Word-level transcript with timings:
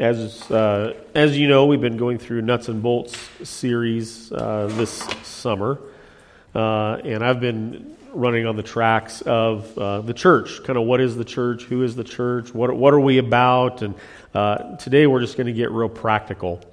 as 0.00 0.50
uh, 0.50 0.94
as 1.14 1.36
you 1.36 1.46
know, 1.46 1.66
we've 1.66 1.80
been 1.80 1.98
going 1.98 2.16
through 2.18 2.40
nuts 2.40 2.68
and 2.68 2.82
bolts 2.82 3.14
series 3.44 4.32
uh, 4.32 4.66
this 4.72 4.90
summer, 5.22 5.78
uh, 6.54 6.94
and 7.04 7.22
I've 7.22 7.38
been 7.38 7.98
running 8.14 8.46
on 8.46 8.56
the 8.56 8.62
tracks 8.62 9.20
of 9.20 9.76
uh, 9.76 10.00
the 10.00 10.14
church. 10.14 10.64
Kind 10.64 10.78
of 10.78 10.86
what 10.86 11.02
is 11.02 11.16
the 11.16 11.24
church? 11.24 11.64
Who 11.64 11.82
is 11.82 11.96
the 11.96 12.04
church? 12.04 12.54
What 12.54 12.74
what 12.74 12.94
are 12.94 13.00
we 13.00 13.18
about? 13.18 13.82
And 13.82 13.94
uh, 14.32 14.76
today 14.76 15.06
we're 15.06 15.20
just 15.20 15.36
going 15.36 15.48
to 15.48 15.52
get 15.52 15.70
real 15.70 15.90
practical. 15.90 16.64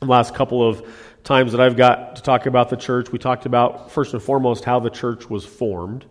The 0.00 0.06
last 0.06 0.34
couple 0.34 0.68
of 0.68 0.86
times 1.24 1.52
that 1.52 1.60
I've 1.60 1.76
got 1.76 2.16
to 2.16 2.22
talk 2.22 2.44
about 2.44 2.68
the 2.68 2.76
church, 2.76 3.10
we 3.10 3.18
talked 3.18 3.46
about 3.46 3.92
first 3.92 4.12
and 4.12 4.22
foremost 4.22 4.62
how 4.62 4.78
the 4.78 4.90
church 4.90 5.30
was 5.30 5.46
formed 5.46 6.04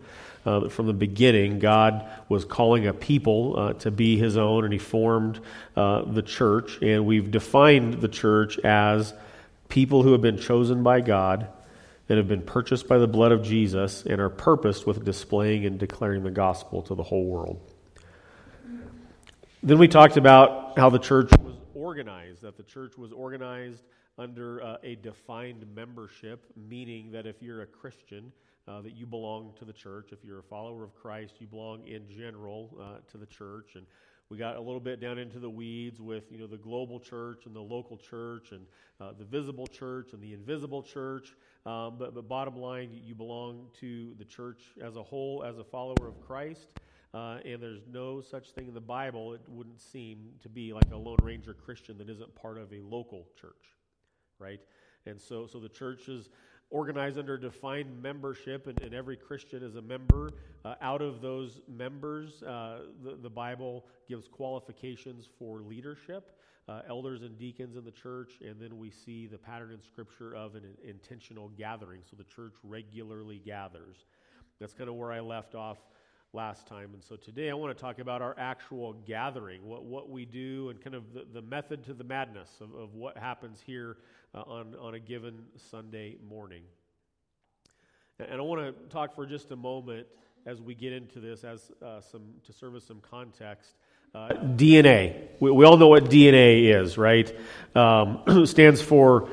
uh, 0.44 0.68
from 0.68 0.86
the 0.86 0.92
beginning, 0.92 1.58
God 1.58 2.08
was 2.28 2.44
calling 2.44 2.86
a 2.86 2.92
people 2.92 3.58
uh, 3.58 3.72
to 3.74 3.90
be 3.90 4.16
his 4.16 4.36
own, 4.36 4.64
and 4.64 4.72
he 4.72 4.78
formed 4.78 5.40
uh, 5.76 6.02
the 6.02 6.22
church. 6.22 6.78
And 6.82 7.06
we've 7.06 7.30
defined 7.30 7.94
the 7.94 8.08
church 8.08 8.58
as 8.58 9.14
people 9.68 10.02
who 10.02 10.12
have 10.12 10.20
been 10.20 10.38
chosen 10.38 10.82
by 10.82 11.00
God 11.00 11.48
and 12.08 12.18
have 12.18 12.28
been 12.28 12.42
purchased 12.42 12.88
by 12.88 12.98
the 12.98 13.06
blood 13.06 13.32
of 13.32 13.42
Jesus 13.42 14.04
and 14.04 14.20
are 14.20 14.28
purposed 14.28 14.86
with 14.86 15.04
displaying 15.04 15.64
and 15.64 15.78
declaring 15.78 16.22
the 16.24 16.30
gospel 16.30 16.82
to 16.82 16.94
the 16.94 17.02
whole 17.02 17.24
world. 17.24 17.60
Then 19.62 19.78
we 19.78 19.88
talked 19.88 20.16
about 20.16 20.76
how 20.76 20.90
the 20.90 20.98
church 20.98 21.30
was 21.40 21.54
organized, 21.74 22.42
that 22.42 22.56
the 22.56 22.64
church 22.64 22.98
was 22.98 23.12
organized 23.12 23.84
under 24.18 24.62
uh, 24.62 24.76
a 24.82 24.96
defined 24.96 25.64
membership, 25.74 26.44
meaning 26.56 27.12
that 27.12 27.26
if 27.26 27.40
you're 27.40 27.62
a 27.62 27.66
Christian, 27.66 28.32
uh, 28.68 28.80
that 28.82 28.96
you 28.96 29.06
belong 29.06 29.52
to 29.58 29.64
the 29.64 29.72
church. 29.72 30.10
If 30.12 30.24
you're 30.24 30.38
a 30.38 30.44
follower 30.44 30.84
of 30.84 30.94
Christ, 30.94 31.34
you 31.38 31.46
belong 31.46 31.86
in 31.86 32.08
general 32.08 32.76
uh, 32.80 32.98
to 33.10 33.18
the 33.18 33.26
church. 33.26 33.74
And 33.74 33.86
we 34.28 34.38
got 34.38 34.56
a 34.56 34.60
little 34.60 34.80
bit 34.80 35.00
down 35.00 35.18
into 35.18 35.38
the 35.38 35.50
weeds 35.50 36.00
with 36.00 36.30
you 36.30 36.38
know 36.38 36.46
the 36.46 36.56
global 36.56 36.98
church 36.98 37.46
and 37.46 37.54
the 37.54 37.60
local 37.60 37.96
church 37.96 38.52
and 38.52 38.66
uh, 39.00 39.12
the 39.18 39.24
visible 39.24 39.66
church 39.66 40.12
and 40.12 40.22
the 40.22 40.32
invisible 40.32 40.82
church. 40.82 41.34
Um, 41.66 41.96
but, 41.98 42.14
but 42.14 42.28
bottom 42.28 42.56
line, 42.56 42.90
you 43.04 43.14
belong 43.14 43.66
to 43.80 44.14
the 44.18 44.24
church 44.24 44.62
as 44.82 44.96
a 44.96 45.02
whole, 45.02 45.44
as 45.46 45.58
a 45.58 45.64
follower 45.64 46.08
of 46.08 46.20
Christ. 46.20 46.68
Uh, 47.14 47.38
and 47.44 47.62
there's 47.62 47.82
no 47.90 48.22
such 48.22 48.52
thing 48.52 48.68
in 48.68 48.74
the 48.74 48.80
Bible, 48.80 49.34
it 49.34 49.42
wouldn't 49.46 49.80
seem 49.80 50.30
to 50.40 50.48
be 50.48 50.72
like 50.72 50.90
a 50.92 50.96
Lone 50.96 51.18
Ranger 51.22 51.52
Christian 51.52 51.98
that 51.98 52.08
isn't 52.08 52.34
part 52.34 52.56
of 52.56 52.72
a 52.72 52.80
local 52.80 53.28
church, 53.38 53.76
right? 54.38 54.60
And 55.04 55.20
so, 55.20 55.46
so 55.46 55.60
the 55.60 55.68
church 55.68 56.08
is 56.08 56.30
organized 56.72 57.18
under 57.18 57.36
defined 57.36 58.02
membership, 58.02 58.66
and, 58.66 58.80
and 58.82 58.94
every 58.94 59.16
Christian 59.16 59.62
is 59.62 59.76
a 59.76 59.82
member. 59.82 60.30
Uh, 60.64 60.74
out 60.80 61.02
of 61.02 61.20
those 61.20 61.60
members, 61.68 62.42
uh, 62.42 62.78
the, 63.04 63.16
the, 63.22 63.30
Bible 63.30 63.84
gives 64.08 64.26
qualifications 64.26 65.28
for 65.38 65.60
leadership, 65.60 66.34
uh, 66.68 66.80
elders 66.88 67.22
and 67.22 67.38
deacons 67.38 67.76
in 67.76 67.84
the 67.84 67.90
church, 67.90 68.32
and 68.40 68.58
then 68.58 68.78
we 68.78 68.90
see 68.90 69.26
the 69.26 69.36
pattern 69.36 69.70
in 69.70 69.82
Scripture 69.82 70.34
of 70.34 70.54
an 70.54 70.62
intentional 70.82 71.50
gathering. 71.58 72.00
So 72.10 72.16
the 72.16 72.24
church 72.24 72.54
regularly 72.64 73.42
gathers. 73.44 74.06
That's 74.58 74.72
kind 74.72 74.88
of 74.88 74.96
where 74.96 75.12
I 75.12 75.20
left 75.20 75.54
off 75.54 75.78
last 76.34 76.66
time. 76.66 76.90
And 76.94 77.04
so 77.04 77.16
today 77.16 77.50
I 77.50 77.54
want 77.54 77.76
to 77.76 77.80
talk 77.80 77.98
about 77.98 78.22
our 78.22 78.34
actual 78.38 78.94
gathering, 79.06 79.66
what, 79.66 79.84
what 79.84 80.08
we 80.08 80.24
do, 80.24 80.70
and 80.70 80.80
kind 80.82 80.96
of 80.96 81.12
the, 81.12 81.26
the 81.30 81.42
method 81.42 81.84
to 81.84 81.94
the 81.94 82.04
madness 82.04 82.48
of, 82.60 82.74
of 82.74 82.94
what 82.94 83.18
happens 83.18 83.60
here 83.66 83.98
uh, 84.34 84.40
on, 84.40 84.74
on 84.80 84.94
a 84.94 84.98
given 84.98 85.42
Sunday 85.70 86.16
morning. 86.26 86.62
And 88.18 88.40
I 88.40 88.40
want 88.40 88.62
to 88.62 88.72
talk 88.88 89.14
for 89.14 89.26
just 89.26 89.50
a 89.50 89.56
moment 89.56 90.06
as 90.46 90.58
we 90.58 90.74
get 90.74 90.94
into 90.94 91.20
this, 91.20 91.44
as 91.44 91.70
uh, 91.84 92.00
some 92.00 92.22
to 92.46 92.52
serve 92.54 92.76
as 92.76 92.84
some 92.84 93.00
context. 93.00 93.74
Uh, 94.14 94.28
DNA. 94.28 95.28
We, 95.38 95.50
we, 95.50 95.66
all 95.66 95.76
know 95.76 95.88
what 95.88 96.04
DNA 96.04 96.64
is, 96.64 96.96
right? 96.96 97.30
Um, 97.74 98.46
stands 98.46 98.80
for 98.80 99.28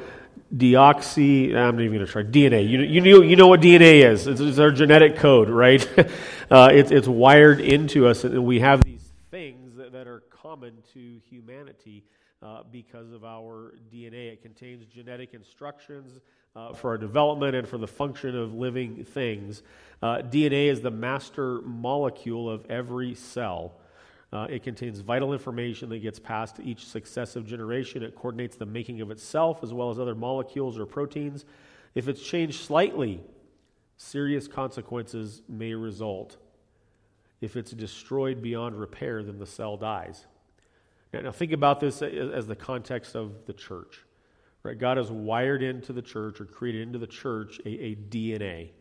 deoxy. 0.56 1.56
I'm 1.56 1.76
not 1.76 1.82
even 1.82 1.98
going 1.98 2.06
to 2.06 2.12
try 2.12 2.24
DNA. 2.24 2.68
You, 2.68 2.82
you, 2.82 3.02
know, 3.02 3.22
you 3.22 3.36
know 3.36 3.48
what 3.48 3.62
DNA 3.62 4.04
is. 4.04 4.28
It's, 4.28 4.42
it's 4.42 4.60
our 4.60 4.72
genetic 4.72 5.16
code, 5.18 5.50
right? 5.50 5.88
uh, 6.52 6.70
it's, 6.72 6.92
it's 6.92 7.08
wired 7.08 7.60
into 7.62 8.08
us, 8.08 8.24
and 8.24 8.46
we 8.46 8.60
have 8.60 8.84
these 8.84 9.08
things 9.32 9.76
that, 9.78 9.92
that 9.92 10.08
are 10.08 10.22
common 10.30 10.78
to 10.94 11.20
humanity 11.30 12.04
uh, 12.42 12.64
because 12.72 13.12
of 13.12 13.24
our 13.24 13.76
DNA. 13.94 14.34
It 14.34 14.42
contains 14.42 14.86
genetic 14.86 15.34
instructions 15.34 16.20
uh, 16.56 16.74
for 16.74 16.92
our 16.92 16.98
development 16.98 17.56
and 17.56 17.68
for 17.68 17.78
the 17.78 17.88
function 17.88 18.38
of 18.38 18.54
living 18.54 19.04
things. 19.04 19.62
Uh, 20.02 20.18
DNA 20.18 20.68
is 20.68 20.81
the 20.81 20.92
master 20.92 21.62
molecule 21.62 22.50
of 22.50 22.66
every 22.68 23.14
cell. 23.16 23.74
Uh, 24.32 24.46
it 24.50 24.64
contains 24.64 25.00
vital 25.00 25.34
information 25.34 25.90
that 25.90 26.00
gets 26.00 26.20
passed 26.20 26.58
to 26.58 26.64
each 26.64 26.86
successive 26.86 27.46
generation. 27.46 28.04
It 28.04 28.16
coordinates 28.16 28.56
the 28.56 28.66
making 28.66 29.02
of 29.02 29.10
itself 29.10 29.64
as 29.64 29.74
well 29.74 29.90
as 29.90 30.00
other 30.00 30.14
molecules 30.14 30.78
or 30.78 30.86
proteins. 30.86 31.46
If 31.96 32.08
it's 32.08 32.22
changed 32.22 32.62
slightly, 32.62 33.22
serious 33.98 34.48
consequences 34.48 35.42
may 35.50 35.74
result. 35.74 36.38
If 37.42 37.56
it's 37.56 37.72
destroyed 37.72 38.42
beyond 38.42 38.80
repair, 38.80 39.24
then 39.24 39.40
the 39.40 39.48
cell 39.48 39.78
dies. 39.78 40.26
Now, 41.12 41.22
now 41.22 41.32
think 41.32 41.52
about 41.52 41.80
this 41.80 42.04
as 42.04 42.46
the 42.46 42.56
context 42.56 43.16
of 43.16 43.48
the 43.48 43.54
church. 43.54 44.06
Right? 44.62 44.78
God 44.78 44.98
has 44.98 45.10
wired 45.10 45.64
into 45.64 45.94
the 45.94 46.02
church 46.02 46.40
or 46.40 46.46
created 46.46 46.82
into 46.82 47.00
the 47.00 47.08
church 47.08 47.60
a, 47.66 47.70
a 47.70 47.96
DNA. 47.96 48.72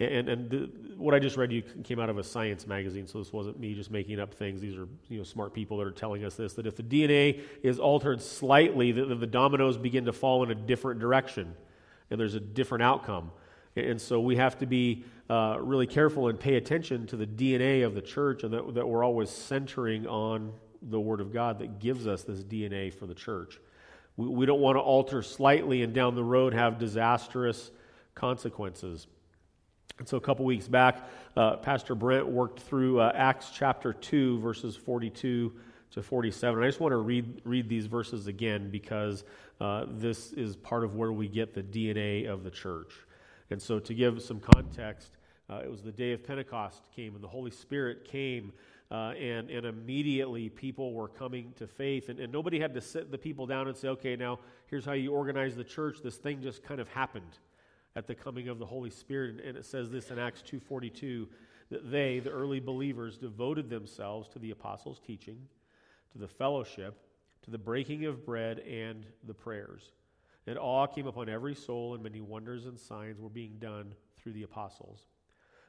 And, 0.00 0.28
and 0.28 0.50
the, 0.50 0.70
what 0.96 1.14
I 1.14 1.20
just 1.20 1.36
read 1.36 1.52
you 1.52 1.62
came 1.62 2.00
out 2.00 2.10
of 2.10 2.18
a 2.18 2.24
science 2.24 2.66
magazine, 2.66 3.06
so 3.06 3.18
this 3.18 3.32
wasn't 3.32 3.60
me 3.60 3.74
just 3.74 3.92
making 3.92 4.18
up 4.18 4.34
things. 4.34 4.60
These 4.60 4.76
are 4.76 4.88
you 5.08 5.18
know, 5.18 5.24
smart 5.24 5.54
people 5.54 5.78
that 5.78 5.86
are 5.86 5.92
telling 5.92 6.24
us 6.24 6.34
this 6.34 6.54
that 6.54 6.66
if 6.66 6.76
the 6.76 6.82
DNA 6.82 7.42
is 7.62 7.78
altered 7.78 8.20
slightly, 8.20 8.90
the, 8.90 9.04
the 9.14 9.26
dominoes 9.26 9.78
begin 9.78 10.04
to 10.06 10.12
fall 10.12 10.42
in 10.42 10.50
a 10.50 10.54
different 10.54 11.00
direction, 11.00 11.54
and 12.10 12.18
there's 12.18 12.34
a 12.34 12.40
different 12.40 12.82
outcome. 12.82 13.30
And 13.76 14.00
so 14.00 14.20
we 14.20 14.36
have 14.36 14.58
to 14.58 14.66
be 14.66 15.04
uh, 15.28 15.58
really 15.60 15.86
careful 15.86 16.28
and 16.28 16.38
pay 16.38 16.56
attention 16.56 17.06
to 17.08 17.16
the 17.16 17.26
DNA 17.26 17.84
of 17.84 17.94
the 17.94 18.02
church, 18.02 18.42
and 18.42 18.52
that, 18.52 18.74
that 18.74 18.88
we're 18.88 19.04
always 19.04 19.30
centering 19.30 20.06
on 20.06 20.52
the 20.82 21.00
Word 21.00 21.20
of 21.20 21.32
God 21.32 21.60
that 21.60 21.78
gives 21.78 22.06
us 22.06 22.22
this 22.24 22.42
DNA 22.42 22.92
for 22.92 23.06
the 23.06 23.14
church. 23.14 23.60
We, 24.16 24.28
we 24.28 24.46
don't 24.46 24.60
want 24.60 24.76
to 24.76 24.80
alter 24.80 25.22
slightly 25.22 25.82
and 25.82 25.94
down 25.94 26.16
the 26.16 26.24
road 26.24 26.52
have 26.52 26.78
disastrous 26.78 27.70
consequences. 28.14 29.06
And 29.98 30.08
so 30.08 30.16
a 30.16 30.20
couple 30.20 30.44
weeks 30.44 30.66
back, 30.66 31.08
uh, 31.36 31.56
Pastor 31.56 31.94
Brent 31.94 32.26
worked 32.26 32.60
through 32.60 33.00
uh, 33.00 33.12
Acts 33.14 33.50
chapter 33.54 33.92
2, 33.92 34.40
verses 34.40 34.74
42 34.74 35.52
to 35.92 36.02
47. 36.02 36.62
I 36.62 36.66
just 36.66 36.80
want 36.80 36.92
to 36.92 36.96
read, 36.96 37.42
read 37.44 37.68
these 37.68 37.86
verses 37.86 38.26
again 38.26 38.70
because 38.70 39.24
uh, 39.60 39.86
this 39.88 40.32
is 40.32 40.56
part 40.56 40.82
of 40.82 40.96
where 40.96 41.12
we 41.12 41.28
get 41.28 41.54
the 41.54 41.62
DNA 41.62 42.28
of 42.28 42.42
the 42.42 42.50
church. 42.50 42.92
And 43.50 43.62
so, 43.62 43.78
to 43.78 43.94
give 43.94 44.20
some 44.20 44.40
context, 44.40 45.12
uh, 45.48 45.60
it 45.62 45.70
was 45.70 45.82
the 45.82 45.92
day 45.92 46.12
of 46.12 46.26
Pentecost 46.26 46.88
came, 46.96 47.14
and 47.14 47.22
the 47.22 47.28
Holy 47.28 47.50
Spirit 47.52 48.04
came 48.04 48.52
uh, 48.90 49.12
and, 49.12 49.50
and 49.50 49.66
immediately 49.66 50.48
people 50.48 50.92
were 50.92 51.08
coming 51.08 51.52
to 51.56 51.66
faith. 51.66 52.08
And, 52.08 52.18
and 52.20 52.32
nobody 52.32 52.58
had 52.58 52.74
to 52.74 52.80
sit 52.80 53.10
the 53.10 53.18
people 53.18 53.46
down 53.46 53.68
and 53.68 53.76
say, 53.76 53.88
okay, 53.88 54.16
now 54.16 54.38
here's 54.66 54.84
how 54.84 54.92
you 54.92 55.12
organize 55.12 55.54
the 55.56 55.64
church. 55.64 55.98
This 56.02 56.16
thing 56.16 56.42
just 56.42 56.62
kind 56.62 56.80
of 56.80 56.88
happened 56.88 57.38
at 57.96 58.06
the 58.06 58.14
coming 58.14 58.48
of 58.48 58.58
the 58.58 58.66
Holy 58.66 58.90
Spirit. 58.90 59.40
And 59.44 59.56
it 59.56 59.66
says 59.66 59.90
this 59.90 60.10
in 60.10 60.18
Acts 60.18 60.42
2.42, 60.42 61.26
that 61.70 61.90
they, 61.90 62.18
the 62.18 62.30
early 62.30 62.60
believers, 62.60 63.16
devoted 63.16 63.70
themselves 63.70 64.28
to 64.30 64.38
the 64.38 64.50
apostles' 64.50 65.00
teaching, 65.06 65.38
to 66.12 66.18
the 66.18 66.28
fellowship, 66.28 66.96
to 67.42 67.50
the 67.50 67.58
breaking 67.58 68.04
of 68.04 68.24
bread, 68.24 68.58
and 68.60 69.06
the 69.26 69.34
prayers. 69.34 69.92
And 70.46 70.58
awe 70.58 70.86
came 70.86 71.06
upon 71.06 71.28
every 71.28 71.54
soul, 71.54 71.94
and 71.94 72.02
many 72.02 72.20
wonders 72.20 72.66
and 72.66 72.78
signs 72.78 73.20
were 73.20 73.30
being 73.30 73.56
done 73.58 73.94
through 74.18 74.32
the 74.32 74.42
apostles. 74.42 75.06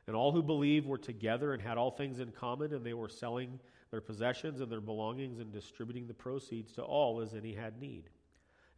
And 0.07 0.15
all 0.15 0.31
who 0.31 0.43
believed 0.43 0.85
were 0.85 0.97
together 0.97 1.53
and 1.53 1.61
had 1.61 1.77
all 1.77 1.91
things 1.91 2.19
in 2.19 2.31
common, 2.31 2.73
and 2.73 2.85
they 2.85 2.93
were 2.93 3.09
selling 3.09 3.59
their 3.91 4.01
possessions 4.01 4.59
and 4.61 4.71
their 4.71 4.81
belongings 4.81 5.39
and 5.39 5.51
distributing 5.51 6.07
the 6.07 6.13
proceeds 6.13 6.73
to 6.73 6.83
all 6.83 7.21
as 7.21 7.33
any 7.33 7.53
had 7.53 7.79
need. 7.79 8.09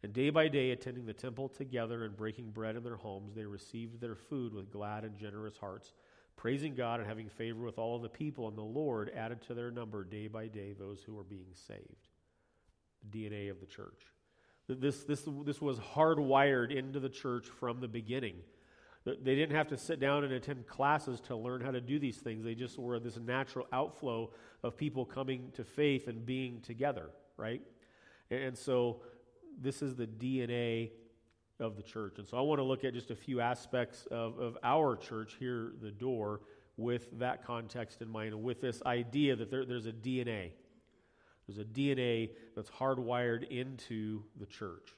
And 0.03 0.13
day 0.13 0.29
by 0.29 0.47
day, 0.47 0.71
attending 0.71 1.05
the 1.05 1.13
temple 1.13 1.49
together 1.49 2.03
and 2.05 2.15
breaking 2.15 2.51
bread 2.51 2.75
in 2.75 2.83
their 2.83 2.97
homes, 2.97 3.33
they 3.33 3.45
received 3.45 3.99
their 3.99 4.15
food 4.15 4.53
with 4.53 4.71
glad 4.71 5.03
and 5.03 5.17
generous 5.17 5.57
hearts, 5.57 5.93
praising 6.35 6.75
God 6.75 6.99
and 6.99 7.09
having 7.09 7.29
favor 7.29 7.61
with 7.61 7.79
all 7.79 7.97
the 7.97 8.09
people. 8.09 8.47
And 8.47 8.57
the 8.57 8.61
Lord 8.61 9.11
added 9.15 9.41
to 9.43 9.55
their 9.55 9.71
number 9.71 10.03
day 10.03 10.27
by 10.27 10.47
day 10.47 10.73
those 10.73 11.01
who 11.01 11.15
were 11.15 11.23
being 11.23 11.53
saved. 11.53 12.09
The 13.11 13.25
DNA 13.25 13.49
of 13.49 13.59
the 13.59 13.65
church. 13.65 14.03
This, 14.67 15.03
this, 15.03 15.27
this 15.45 15.61
was 15.61 15.79
hardwired 15.79 16.75
into 16.75 16.99
the 16.99 17.09
church 17.09 17.47
from 17.47 17.79
the 17.79 17.87
beginning. 17.87 18.35
They 19.05 19.35
didn't 19.35 19.55
have 19.55 19.69
to 19.69 19.77
sit 19.77 20.01
down 20.01 20.25
and 20.25 20.33
attend 20.33 20.67
classes 20.67 21.21
to 21.21 21.35
learn 21.35 21.61
how 21.61 21.71
to 21.71 21.79
do 21.79 21.97
these 21.97 22.17
things. 22.17 22.43
They 22.43 22.55
just 22.55 22.77
were 22.77 22.99
this 22.99 23.17
natural 23.17 23.65
outflow 23.71 24.31
of 24.63 24.75
people 24.75 25.05
coming 25.05 25.51
to 25.53 25.63
faith 25.63 26.09
and 26.09 26.25
being 26.25 26.59
together, 26.59 27.09
right? 27.37 27.61
And 28.29 28.57
so 28.57 29.01
this 29.59 29.81
is 29.81 29.95
the 29.95 30.07
DNA 30.07 30.91
of 31.59 31.75
the 31.75 31.83
church. 31.83 32.19
And 32.19 32.27
so 32.27 32.37
I 32.37 32.41
want 32.41 32.59
to 32.59 32.63
look 32.63 32.83
at 32.83 32.93
just 32.93 33.11
a 33.11 33.15
few 33.15 33.41
aspects 33.41 34.07
of, 34.11 34.37
of 34.39 34.57
our 34.63 34.95
church 34.95 35.35
here, 35.39 35.73
the 35.81 35.91
door, 35.91 36.41
with 36.77 37.07
that 37.19 37.43
context 37.43 38.01
in 38.03 38.09
mind, 38.09 38.33
and 38.33 38.43
with 38.43 38.61
this 38.61 38.83
idea 38.85 39.35
that 39.35 39.49
there, 39.49 39.65
there's 39.65 39.87
a 39.87 39.91
DNA. 39.91 40.51
There's 41.47 41.57
a 41.57 41.65
DNA 41.65 42.29
that's 42.55 42.69
hardwired 42.69 43.49
into 43.49 44.23
the 44.39 44.45
church. 44.45 44.93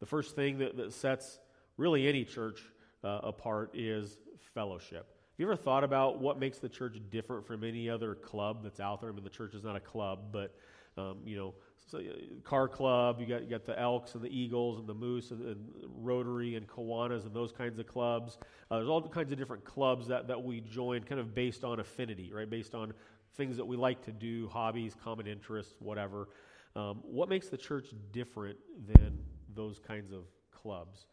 The 0.00 0.06
first 0.06 0.34
thing 0.34 0.58
that, 0.58 0.76
that 0.76 0.92
sets 0.94 1.38
really 1.76 2.08
any 2.08 2.24
church 2.24 2.62
uh, 3.04 3.20
apart 3.24 3.72
is 3.74 4.16
fellowship. 4.54 5.06
Have 5.36 5.38
you 5.38 5.46
ever 5.46 5.56
thought 5.56 5.84
about 5.84 6.18
what 6.18 6.38
makes 6.38 6.58
the 6.58 6.68
church 6.68 6.98
different 7.10 7.46
from 7.46 7.62
any 7.62 7.90
other 7.90 8.14
club 8.14 8.62
that's 8.62 8.80
out 8.80 9.02
there? 9.02 9.10
I 9.10 9.12
mean, 9.12 9.24
the 9.24 9.30
church 9.30 9.54
is 9.54 9.62
not 9.62 9.76
a 9.76 9.80
club, 9.80 10.32
but 10.32 10.54
um, 10.96 11.18
you 11.26 11.36
know, 11.36 11.54
so, 11.86 12.02
car 12.42 12.66
club. 12.66 13.20
You 13.20 13.26
got 13.26 13.44
you 13.44 13.50
got 13.50 13.64
the 13.64 13.78
Elks 13.78 14.14
and 14.14 14.22
the 14.22 14.28
Eagles 14.28 14.78
and 14.78 14.88
the 14.88 14.94
Moose 14.94 15.30
and, 15.30 15.40
and 15.46 15.68
Rotary 15.86 16.56
and 16.56 16.66
Kiwanis 16.66 17.24
and 17.24 17.32
those 17.32 17.52
kinds 17.52 17.78
of 17.78 17.86
clubs. 17.86 18.38
Uh, 18.70 18.78
there's 18.78 18.88
all 18.88 19.00
kinds 19.08 19.30
of 19.30 19.38
different 19.38 19.64
clubs 19.64 20.08
that 20.08 20.26
that 20.26 20.42
we 20.42 20.60
join, 20.60 21.02
kind 21.02 21.20
of 21.20 21.34
based 21.34 21.62
on 21.62 21.78
affinity, 21.78 22.32
right? 22.32 22.50
Based 22.50 22.74
on 22.74 22.92
things 23.36 23.56
that 23.56 23.64
we 23.64 23.76
like 23.76 24.02
to 24.02 24.12
do, 24.12 24.48
hobbies, 24.48 24.96
common 25.02 25.28
interests, 25.28 25.74
whatever. 25.78 26.28
Um, 26.74 27.00
what 27.02 27.28
makes 27.28 27.48
the 27.48 27.56
church 27.56 27.88
different 28.12 28.58
than 28.86 29.18
those 29.54 29.78
kinds 29.78 30.12
of 30.12 30.24
clubs? 30.50 31.06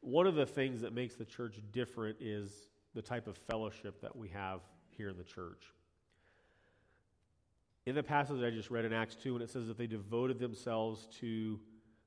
One 0.00 0.26
of 0.26 0.34
the 0.34 0.46
things 0.46 0.80
that 0.80 0.94
makes 0.94 1.14
the 1.16 1.26
church 1.26 1.60
different 1.72 2.16
is 2.20 2.68
the 2.94 3.02
type 3.02 3.26
of 3.26 3.36
fellowship 3.36 4.00
that 4.00 4.16
we 4.16 4.28
have 4.28 4.60
here 4.88 5.10
in 5.10 5.18
the 5.18 5.24
church. 5.24 5.72
In 7.86 7.94
the 7.94 8.02
passage 8.02 8.42
I 8.42 8.50
just 8.50 8.70
read 8.70 8.84
in 8.84 8.92
Acts 8.92 9.16
2, 9.16 9.32
when 9.32 9.42
it 9.42 9.50
says 9.50 9.66
that 9.66 9.78
they 9.78 9.86
devoted 9.86 10.38
themselves 10.38 11.08
to 11.20 11.58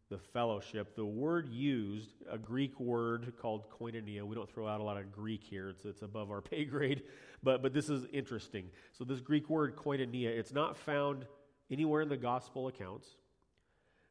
the 0.10 0.20
fellowship, 0.20 0.96
the 0.96 1.06
word 1.06 1.50
used, 1.50 2.12
a 2.30 2.38
Greek 2.38 2.80
word 2.80 3.34
called 3.42 3.66
koinonia, 3.70 4.24
we 4.24 4.36
don't 4.36 4.50
throw 4.50 4.68
out 4.68 4.82
a 4.82 4.84
lot 4.84 4.98
of 4.98 5.12
Greek 5.12 5.44
here, 5.44 5.70
it's, 5.70 5.84
it's 5.84 6.04
above 6.04 6.30
our 6.30 6.42
pay 6.52 6.64
grade, 6.64 7.02
but, 7.42 7.64
but 7.64 7.74
this 7.74 7.90
is 7.90 8.06
interesting. 8.14 8.66
So, 8.92 9.04
this 9.04 9.20
Greek 9.20 9.50
word 9.50 9.76
koinonia, 9.76 10.28
it's 10.28 10.54
not 10.54 10.78
found 10.78 11.26
anywhere 11.72 12.04
in 12.04 12.10
the 12.10 12.18
gospel 12.18 12.68
accounts. 12.68 13.08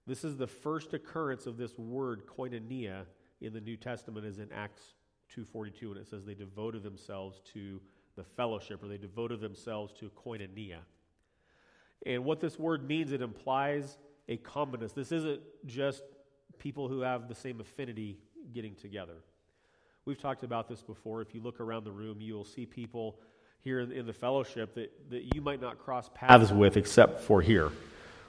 This 0.04 0.24
is 0.24 0.36
the 0.36 0.48
first 0.48 0.94
occurrence 0.94 1.46
of 1.46 1.56
this 1.56 1.78
word 1.78 2.26
koinonia 2.26 3.04
in 3.40 3.52
the 3.52 3.60
New 3.60 3.76
Testament 3.76 4.26
is 4.26 4.38
in 4.38 4.50
Acts 4.52 4.94
2:42 5.36 5.92
and 5.92 5.96
it 5.98 6.08
says 6.08 6.24
they 6.24 6.34
devoted 6.34 6.82
themselves 6.82 7.40
to 7.52 7.80
the 8.16 8.24
fellowship 8.24 8.82
or 8.82 8.88
they 8.88 8.98
devoted 8.98 9.40
themselves 9.40 9.92
to 9.94 10.10
koinonia. 10.10 10.80
And 12.06 12.24
what 12.24 12.40
this 12.40 12.58
word 12.58 12.86
means, 12.86 13.12
it 13.12 13.22
implies 13.22 13.98
a 14.28 14.36
commonness. 14.36 14.92
This 14.92 15.12
isn't 15.12 15.40
just 15.66 16.02
people 16.58 16.88
who 16.88 17.00
have 17.00 17.28
the 17.28 17.34
same 17.34 17.60
affinity 17.60 18.18
getting 18.52 18.74
together. 18.74 19.16
We've 20.04 20.20
talked 20.20 20.42
about 20.42 20.68
this 20.68 20.82
before. 20.82 21.22
If 21.22 21.34
you 21.34 21.40
look 21.40 21.60
around 21.60 21.84
the 21.84 21.92
room, 21.92 22.20
you 22.20 22.34
will 22.34 22.44
see 22.44 22.66
people 22.66 23.18
here 23.60 23.80
in, 23.80 23.92
in 23.92 24.06
the 24.06 24.12
fellowship 24.12 24.74
that, 24.74 25.10
that 25.10 25.34
you 25.34 25.40
might 25.40 25.60
not 25.60 25.78
cross 25.78 26.10
paths 26.14 26.50
with 26.50 26.76
except 26.76 27.22
for 27.22 27.40
here. 27.40 27.70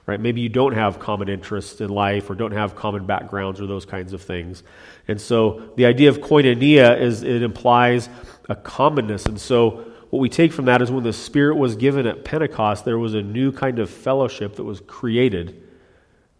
Right? 0.06 0.20
Maybe 0.20 0.42
you 0.42 0.50
don't 0.50 0.74
have 0.74 0.98
common 0.98 1.28
interests 1.28 1.80
in 1.80 1.88
life 1.88 2.28
or 2.28 2.34
don't 2.34 2.52
have 2.52 2.76
common 2.76 3.06
backgrounds 3.06 3.60
or 3.60 3.66
those 3.66 3.86
kinds 3.86 4.12
of 4.12 4.20
things. 4.20 4.62
And 5.08 5.18
so 5.18 5.72
the 5.76 5.86
idea 5.86 6.10
of 6.10 6.18
koinonia 6.18 7.00
is 7.00 7.22
it 7.22 7.42
implies 7.42 8.10
a 8.48 8.54
commonness. 8.54 9.24
And 9.24 9.40
so 9.40 9.86
what 10.14 10.20
we 10.20 10.28
take 10.28 10.52
from 10.52 10.66
that 10.66 10.80
is 10.80 10.92
when 10.92 11.02
the 11.02 11.12
Spirit 11.12 11.56
was 11.56 11.74
given 11.74 12.06
at 12.06 12.24
Pentecost, 12.24 12.84
there 12.84 13.00
was 13.00 13.14
a 13.14 13.20
new 13.20 13.50
kind 13.50 13.80
of 13.80 13.90
fellowship 13.90 14.54
that 14.54 14.62
was 14.62 14.78
created 14.78 15.60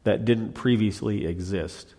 that 0.04 0.24
didn't 0.24 0.52
previously 0.52 1.26
exist. 1.26 1.92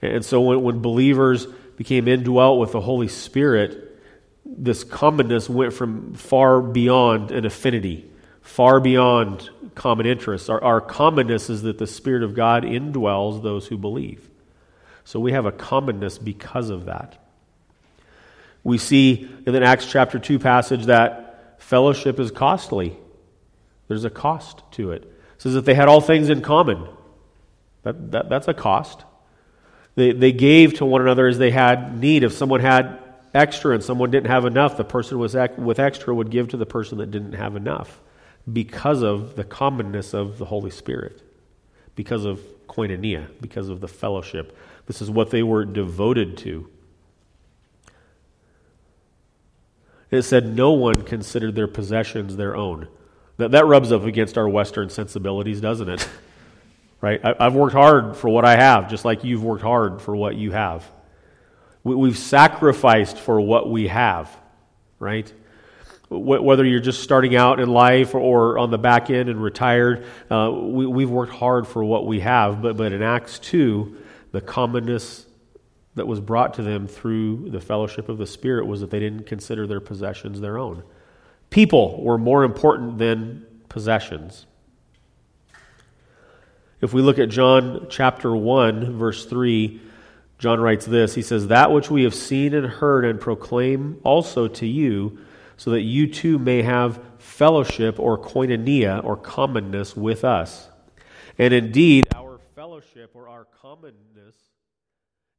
And 0.00 0.24
so 0.24 0.40
when, 0.40 0.62
when 0.62 0.80
believers 0.80 1.44
became 1.76 2.08
indwelt 2.08 2.58
with 2.58 2.72
the 2.72 2.80
Holy 2.80 3.08
Spirit, 3.08 4.00
this 4.46 4.84
commonness 4.84 5.50
went 5.50 5.74
from 5.74 6.14
far 6.14 6.62
beyond 6.62 7.30
an 7.30 7.44
affinity, 7.44 8.10
far 8.40 8.80
beyond 8.80 9.50
common 9.74 10.06
interests. 10.06 10.48
Our, 10.48 10.64
our 10.64 10.80
commonness 10.80 11.50
is 11.50 11.60
that 11.64 11.76
the 11.76 11.86
Spirit 11.86 12.22
of 12.22 12.34
God 12.34 12.62
indwells 12.62 13.42
those 13.42 13.66
who 13.66 13.76
believe. 13.76 14.30
So 15.04 15.20
we 15.20 15.32
have 15.32 15.44
a 15.44 15.52
commonness 15.52 16.16
because 16.16 16.70
of 16.70 16.86
that. 16.86 17.23
We 18.64 18.78
see 18.78 19.30
in 19.46 19.52
the 19.52 19.62
Acts 19.62 19.86
chapter 19.86 20.18
2 20.18 20.38
passage 20.38 20.86
that 20.86 21.60
fellowship 21.62 22.18
is 22.18 22.30
costly. 22.30 22.96
There's 23.88 24.04
a 24.04 24.10
cost 24.10 24.62
to 24.72 24.92
it. 24.92 25.02
It 25.02 25.42
says 25.42 25.54
that 25.54 25.66
they 25.66 25.74
had 25.74 25.88
all 25.88 26.00
things 26.00 26.30
in 26.30 26.40
common. 26.40 26.88
That, 27.82 28.12
that, 28.12 28.28
that's 28.30 28.48
a 28.48 28.54
cost. 28.54 29.04
They, 29.94 30.12
they 30.12 30.32
gave 30.32 30.74
to 30.74 30.86
one 30.86 31.02
another 31.02 31.26
as 31.26 31.38
they 31.38 31.50
had 31.50 32.00
need. 32.00 32.24
If 32.24 32.32
someone 32.32 32.60
had 32.60 32.98
extra 33.34 33.74
and 33.74 33.84
someone 33.84 34.10
didn't 34.10 34.30
have 34.30 34.46
enough, 34.46 34.76
the 34.76 34.84
person 34.84 35.18
with, 35.18 35.36
with 35.58 35.78
extra 35.78 36.14
would 36.14 36.30
give 36.30 36.48
to 36.48 36.56
the 36.56 36.66
person 36.66 36.98
that 36.98 37.10
didn't 37.10 37.34
have 37.34 37.56
enough 37.56 38.00
because 38.50 39.02
of 39.02 39.36
the 39.36 39.44
commonness 39.44 40.14
of 40.14 40.38
the 40.38 40.44
Holy 40.46 40.70
Spirit, 40.70 41.22
because 41.94 42.24
of 42.24 42.40
koinonia, 42.66 43.26
because 43.40 43.68
of 43.68 43.80
the 43.80 43.88
fellowship. 43.88 44.56
This 44.86 45.00
is 45.00 45.10
what 45.10 45.30
they 45.30 45.42
were 45.42 45.64
devoted 45.64 46.38
to. 46.38 46.68
It 50.14 50.22
said 50.22 50.54
no 50.54 50.72
one 50.72 51.02
considered 51.02 51.54
their 51.54 51.66
possessions 51.66 52.36
their 52.36 52.56
own. 52.56 52.88
That, 53.36 53.50
that 53.50 53.66
rubs 53.66 53.90
up 53.90 54.04
against 54.04 54.38
our 54.38 54.48
Western 54.48 54.88
sensibilities, 54.88 55.60
doesn't 55.60 55.88
it? 55.88 56.08
right? 57.00 57.20
I, 57.22 57.44
have 57.44 57.54
worked 57.54 57.74
hard 57.74 58.16
for 58.16 58.28
what 58.28 58.44
I 58.44 58.56
have, 58.56 58.88
just 58.88 59.04
like 59.04 59.24
you've 59.24 59.42
worked 59.42 59.62
hard 59.62 60.00
for 60.00 60.14
what 60.14 60.36
you 60.36 60.52
have. 60.52 60.90
We, 61.82 61.94
we've 61.96 62.16
sacrificed 62.16 63.18
for 63.18 63.40
what 63.40 63.68
we 63.68 63.88
have, 63.88 64.34
right? 64.98 65.30
Whether 66.08 66.64
you're 66.64 66.80
just 66.80 67.02
starting 67.02 67.34
out 67.34 67.58
in 67.58 67.68
life 67.68 68.14
or 68.14 68.58
on 68.58 68.70
the 68.70 68.78
back 68.78 69.10
end 69.10 69.28
and 69.28 69.42
retired, 69.42 70.06
uh, 70.30 70.50
we, 70.50 71.02
have 71.02 71.10
worked 71.10 71.32
hard 71.32 71.66
for 71.66 71.82
what 71.82 72.06
we 72.06 72.20
have. 72.20 72.62
But, 72.62 72.76
but 72.76 72.92
in 72.92 73.02
Acts 73.02 73.38
2, 73.40 73.96
the 74.30 74.40
commonness 74.40 75.26
that 75.94 76.06
was 76.06 76.20
brought 76.20 76.54
to 76.54 76.62
them 76.62 76.86
through 76.86 77.50
the 77.50 77.60
fellowship 77.60 78.08
of 78.08 78.18
the 78.18 78.26
Spirit 78.26 78.66
was 78.66 78.80
that 78.80 78.90
they 78.90 79.00
didn't 79.00 79.26
consider 79.26 79.66
their 79.66 79.80
possessions 79.80 80.40
their 80.40 80.58
own. 80.58 80.82
People 81.50 82.02
were 82.02 82.18
more 82.18 82.42
important 82.42 82.98
than 82.98 83.46
possessions. 83.68 84.46
If 86.80 86.92
we 86.92 87.00
look 87.00 87.18
at 87.18 87.28
John 87.28 87.86
chapter 87.88 88.34
1, 88.34 88.98
verse 88.98 89.24
3, 89.24 89.80
John 90.38 90.60
writes 90.60 90.84
this 90.84 91.14
He 91.14 91.22
says, 91.22 91.46
That 91.46 91.70
which 91.70 91.90
we 91.90 92.02
have 92.02 92.14
seen 92.14 92.54
and 92.54 92.66
heard 92.66 93.04
and 93.04 93.20
proclaim 93.20 94.00
also 94.02 94.48
to 94.48 94.66
you, 94.66 95.18
so 95.56 95.70
that 95.70 95.82
you 95.82 96.08
too 96.08 96.38
may 96.38 96.62
have 96.62 97.00
fellowship 97.18 97.98
or 98.00 98.18
koinonia 98.18 99.02
or 99.04 99.16
commonness 99.16 99.96
with 99.96 100.24
us. 100.24 100.68
And 101.38 101.54
indeed, 101.54 102.04
our 102.14 102.38
fellowship 102.54 103.12
or 103.14 103.28
our 103.28 103.46
commonness 103.62 104.36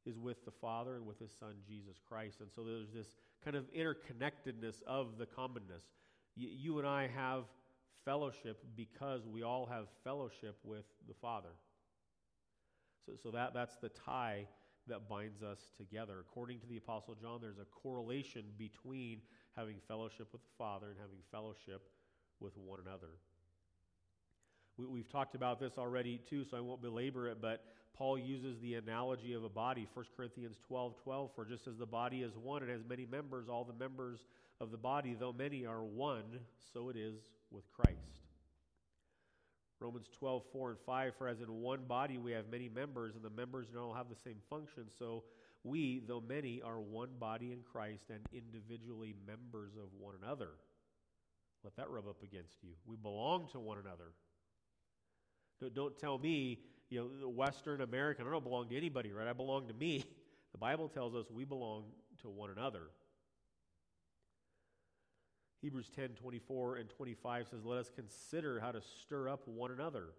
is 0.06 0.18
with 0.18 0.44
the 0.44 0.50
Father 0.50 0.94
and 0.94 1.06
with 1.06 1.18
His 1.18 1.32
Son, 1.38 1.54
Jesus 1.66 1.96
Christ. 2.08 2.40
And 2.40 2.48
so 2.54 2.64
there's 2.64 2.92
this 2.94 3.16
kind 3.44 3.56
of 3.56 3.64
interconnectedness 3.72 4.82
of 4.86 5.18
the 5.18 5.26
commonness. 5.26 5.82
Y- 6.36 6.48
you 6.50 6.78
and 6.78 6.86
I 6.86 7.08
have 7.08 7.44
fellowship 8.04 8.62
because 8.76 9.26
we 9.26 9.42
all 9.42 9.66
have 9.66 9.86
fellowship 10.04 10.56
with 10.64 10.84
the 11.08 11.14
Father. 11.14 11.50
So, 13.04 13.12
so 13.22 13.30
that, 13.32 13.52
that's 13.54 13.76
the 13.76 13.88
tie 13.88 14.46
that 14.88 15.08
binds 15.08 15.42
us 15.42 15.58
together. 15.76 16.18
According 16.20 16.60
to 16.60 16.66
the 16.66 16.76
Apostle 16.76 17.16
John, 17.20 17.40
there's 17.40 17.58
a 17.58 17.64
correlation 17.64 18.44
between 18.56 19.20
having 19.56 19.76
fellowship 19.88 20.28
with 20.32 20.42
the 20.42 20.54
Father 20.56 20.86
and 20.90 20.96
having 21.00 21.18
fellowship 21.30 21.82
with 22.40 22.56
one 22.56 22.78
another. 22.84 23.08
We, 24.76 25.00
have 25.00 25.08
talked 25.08 25.34
about 25.34 25.58
this 25.58 25.78
already 25.78 26.20
too, 26.28 26.44
so 26.44 26.56
I 26.56 26.60
won't 26.60 26.82
belabor 26.82 27.28
it, 27.28 27.38
but 27.40 27.64
Paul 27.96 28.18
uses 28.18 28.58
the 28.60 28.74
analogy 28.74 29.32
of 29.32 29.42
a 29.44 29.48
body, 29.48 29.88
1 29.94 30.06
Corinthians 30.16 30.56
12 30.68 30.96
12, 31.02 31.30
for 31.34 31.44
just 31.44 31.66
as 31.66 31.78
the 31.78 31.86
body 31.86 32.22
is 32.22 32.36
one 32.36 32.62
and 32.62 32.70
has 32.70 32.82
many 32.86 33.06
members, 33.06 33.48
all 33.48 33.64
the 33.64 33.72
members 33.72 34.20
of 34.60 34.70
the 34.70 34.76
body, 34.76 35.16
though 35.18 35.32
many 35.32 35.64
are 35.64 35.82
one, 35.82 36.40
so 36.72 36.90
it 36.90 36.96
is 36.96 37.14
with 37.50 37.64
Christ. 37.72 38.20
Romans 39.80 40.08
12 40.18 40.42
4 40.52 40.70
and 40.70 40.78
5, 40.84 41.12
for 41.16 41.28
as 41.28 41.40
in 41.40 41.50
one 41.50 41.84
body 41.84 42.18
we 42.18 42.32
have 42.32 42.50
many 42.50 42.68
members, 42.68 43.14
and 43.14 43.24
the 43.24 43.30
members 43.30 43.68
don't 43.68 43.82
all 43.82 43.94
have 43.94 44.08
the 44.08 44.16
same 44.24 44.38
function, 44.50 44.84
so 44.98 45.24
we, 45.64 46.02
though 46.06 46.22
many, 46.26 46.62
are 46.62 46.80
one 46.80 47.10
body 47.18 47.52
in 47.52 47.60
Christ 47.60 48.04
and 48.10 48.20
individually 48.32 49.14
members 49.26 49.72
of 49.76 49.88
one 49.98 50.14
another. 50.22 50.50
Let 51.64 51.76
that 51.76 51.90
rub 51.90 52.06
up 52.06 52.22
against 52.22 52.62
you. 52.62 52.70
We 52.86 52.96
belong 52.96 53.48
to 53.52 53.58
one 53.58 53.78
another. 53.78 54.12
Don't 55.74 55.98
tell 55.98 56.18
me 56.18 56.60
you 56.90 57.10
know, 57.20 57.28
Western 57.28 57.80
American, 57.80 58.26
I 58.26 58.30
don't 58.30 58.44
belong 58.44 58.68
to 58.68 58.76
anybody, 58.76 59.12
right? 59.12 59.26
I 59.26 59.32
belong 59.32 59.68
to 59.68 59.74
me. 59.74 60.04
The 60.52 60.60
Bible 60.60 60.88
tells 60.88 61.14
us 61.14 61.26
we 61.30 61.44
belong 61.44 61.84
to 62.22 62.30
one 62.30 62.48
another. 62.48 62.84
Hebrews 65.60 65.90
10 65.94 66.10
24 66.10 66.76
and 66.76 66.88
25 66.88 67.48
says, 67.48 67.62
Let 67.62 67.78
us 67.78 67.90
consider 67.94 68.58
how 68.58 68.72
to 68.72 68.80
stir 68.80 69.28
up 69.28 69.46
one 69.46 69.70
another 69.70 70.14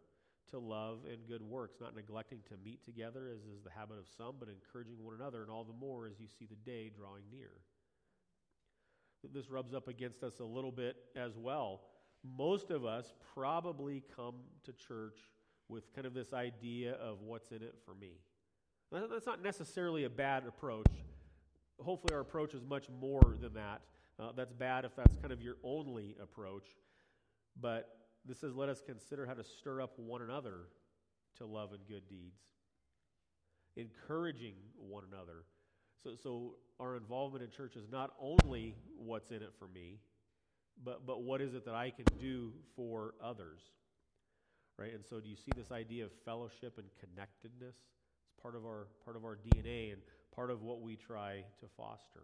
to 0.51 0.59
love 0.59 0.99
and 1.11 1.27
good 1.27 1.41
works, 1.41 1.77
not 1.81 1.95
neglecting 1.95 2.41
to 2.49 2.53
meet 2.63 2.85
together, 2.85 3.29
as 3.33 3.39
is 3.45 3.63
the 3.63 3.71
habit 3.71 3.97
of 3.97 4.05
some, 4.15 4.35
but 4.39 4.47
encouraging 4.47 5.03
one 5.03 5.15
another, 5.15 5.41
and 5.41 5.49
all 5.49 5.63
the 5.63 5.73
more 5.73 6.05
as 6.05 6.19
you 6.19 6.27
see 6.27 6.45
the 6.45 6.69
day 6.69 6.91
drawing 6.95 7.23
near. 7.31 7.53
This 9.33 9.49
rubs 9.49 9.73
up 9.73 9.87
against 9.87 10.21
us 10.21 10.39
a 10.39 10.45
little 10.45 10.71
bit 10.71 10.97
as 11.15 11.35
well 11.35 11.81
most 12.35 12.71
of 12.71 12.85
us 12.85 13.13
probably 13.33 14.03
come 14.15 14.35
to 14.63 14.73
church 14.73 15.17
with 15.69 15.93
kind 15.93 16.07
of 16.07 16.13
this 16.13 16.33
idea 16.33 16.93
of 16.93 17.21
what's 17.21 17.51
in 17.51 17.61
it 17.61 17.75
for 17.85 17.93
me. 17.93 18.13
That's 18.91 19.25
not 19.25 19.43
necessarily 19.43 20.05
a 20.05 20.09
bad 20.09 20.45
approach. 20.47 20.87
Hopefully, 21.79 22.13
our 22.13 22.21
approach 22.21 22.53
is 22.53 22.63
much 22.63 22.87
more 23.01 23.35
than 23.41 23.53
that. 23.53 23.81
Uh, 24.19 24.31
that's 24.35 24.53
bad 24.53 24.85
if 24.85 24.95
that's 24.95 25.15
kind 25.17 25.31
of 25.31 25.41
your 25.41 25.57
only 25.63 26.15
approach. 26.21 26.65
But 27.59 27.89
this 28.25 28.39
says, 28.39 28.55
let 28.55 28.69
us 28.69 28.81
consider 28.85 29.25
how 29.25 29.33
to 29.33 29.43
stir 29.43 29.81
up 29.81 29.97
one 29.97 30.21
another 30.21 30.69
to 31.37 31.45
love 31.45 31.71
and 31.71 31.81
good 31.87 32.07
deeds, 32.09 32.41
encouraging 33.75 34.55
one 34.77 35.03
another. 35.11 35.43
So, 36.03 36.11
so 36.21 36.55
our 36.79 36.95
involvement 36.95 37.43
in 37.43 37.51
church 37.51 37.75
is 37.75 37.89
not 37.91 38.13
only 38.19 38.75
what's 38.97 39.31
in 39.31 39.37
it 39.37 39.53
for 39.59 39.67
me, 39.67 39.99
but, 40.83 41.05
but 41.05 41.23
what 41.23 41.41
is 41.41 41.53
it 41.53 41.65
that 41.65 41.75
I 41.75 41.91
can 41.91 42.05
do 42.19 42.53
for 42.75 43.15
others? 43.23 43.61
Right? 44.77 44.93
And 44.93 45.03
so 45.03 45.19
do 45.19 45.27
you 45.27 45.35
see 45.35 45.51
this 45.55 45.71
idea 45.71 46.05
of 46.05 46.11
fellowship 46.23 46.77
and 46.77 46.87
connectedness? 46.99 47.75
It's 47.75 48.41
part 48.41 48.55
of 48.55 48.65
our 48.65 48.87
part 49.03 49.15
of 49.15 49.25
our 49.25 49.37
DNA 49.37 49.93
and 49.93 50.01
part 50.35 50.51
of 50.51 50.61
what 50.61 50.81
we 50.81 50.95
try 50.95 51.43
to 51.59 51.65
foster. 51.75 52.23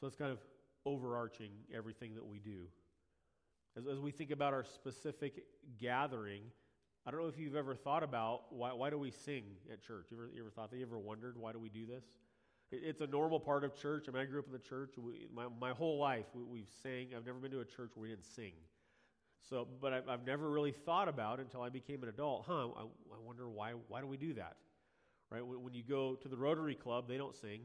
So 0.00 0.06
it's 0.06 0.16
kind 0.16 0.32
of 0.32 0.38
overarching 0.86 1.50
everything 1.74 2.14
that 2.14 2.26
we 2.26 2.38
do. 2.38 2.68
As, 3.76 3.86
as 3.86 4.00
we 4.00 4.10
think 4.10 4.30
about 4.30 4.54
our 4.54 4.64
specific 4.64 5.44
gathering, 5.78 6.42
I 7.06 7.10
don't 7.10 7.20
know 7.20 7.28
if 7.28 7.38
you've 7.38 7.56
ever 7.56 7.74
thought 7.74 8.02
about 8.02 8.52
why, 8.52 8.72
why 8.72 8.88
do 8.88 8.98
we 8.98 9.10
sing 9.10 9.44
at 9.70 9.82
church? 9.82 10.06
You 10.10 10.16
ever, 10.16 10.30
you 10.34 10.40
ever 10.40 10.50
thought 10.50 10.70
that? 10.70 10.78
You 10.78 10.86
ever 10.86 10.98
wondered 10.98 11.36
why 11.36 11.52
do 11.52 11.58
we 11.58 11.68
do 11.68 11.84
this? 11.84 12.04
It, 12.72 12.80
it's 12.84 13.00
a 13.02 13.06
normal 13.06 13.40
part 13.40 13.62
of 13.62 13.74
church. 13.74 14.06
I 14.08 14.12
mean, 14.12 14.22
I 14.22 14.24
grew 14.24 14.38
up 14.38 14.46
in 14.46 14.52
the 14.52 14.58
church. 14.58 14.92
We, 14.96 15.26
my, 15.34 15.44
my 15.60 15.70
whole 15.72 15.98
life, 15.98 16.26
we, 16.34 16.44
we've 16.44 16.70
sang. 16.82 17.08
I've 17.16 17.26
never 17.26 17.38
been 17.38 17.50
to 17.52 17.60
a 17.60 17.64
church 17.64 17.90
where 17.94 18.02
we 18.02 18.08
didn't 18.08 18.26
sing. 18.26 18.52
So, 19.48 19.66
but 19.80 19.92
I've, 19.92 20.08
I've 20.08 20.26
never 20.26 20.48
really 20.48 20.72
thought 20.72 21.08
about 21.08 21.40
until 21.40 21.62
I 21.62 21.70
became 21.70 22.02
an 22.02 22.08
adult. 22.08 22.44
Huh? 22.46 22.68
I, 22.68 22.82
I 22.82 23.18
wonder 23.24 23.48
why. 23.48 23.72
Why 23.88 24.00
do 24.00 24.06
we 24.06 24.16
do 24.16 24.34
that? 24.34 24.56
Right? 25.30 25.44
When, 25.44 25.62
when 25.62 25.74
you 25.74 25.82
go 25.82 26.14
to 26.16 26.28
the 26.28 26.36
Rotary 26.36 26.74
Club, 26.74 27.08
they 27.08 27.16
don't 27.16 27.34
sing. 27.34 27.60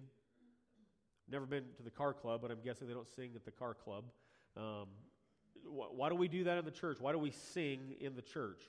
Never 1.30 1.46
been 1.46 1.64
to 1.78 1.84
the 1.84 1.92
car 1.92 2.14
club, 2.14 2.42
but 2.42 2.52
I'm 2.52 2.62
guessing 2.64 2.88
they 2.88 2.94
don't 2.94 3.08
sing 3.08 3.32
at 3.36 3.46
the 3.46 3.52
car 3.52 3.74
club. 3.74 4.06
Um, 4.56 4.88
wh- 5.64 5.94
why 5.94 6.10
do 6.10 6.16
we 6.16 6.28
do 6.28 6.44
that 6.44 6.58
in 6.58 6.66
the 6.66 6.72
church? 6.72 6.98
Why 7.00 7.12
do 7.12 7.18
we 7.18 7.32
sing 7.32 7.96
in 8.00 8.16
the 8.16 8.22
church? 8.22 8.62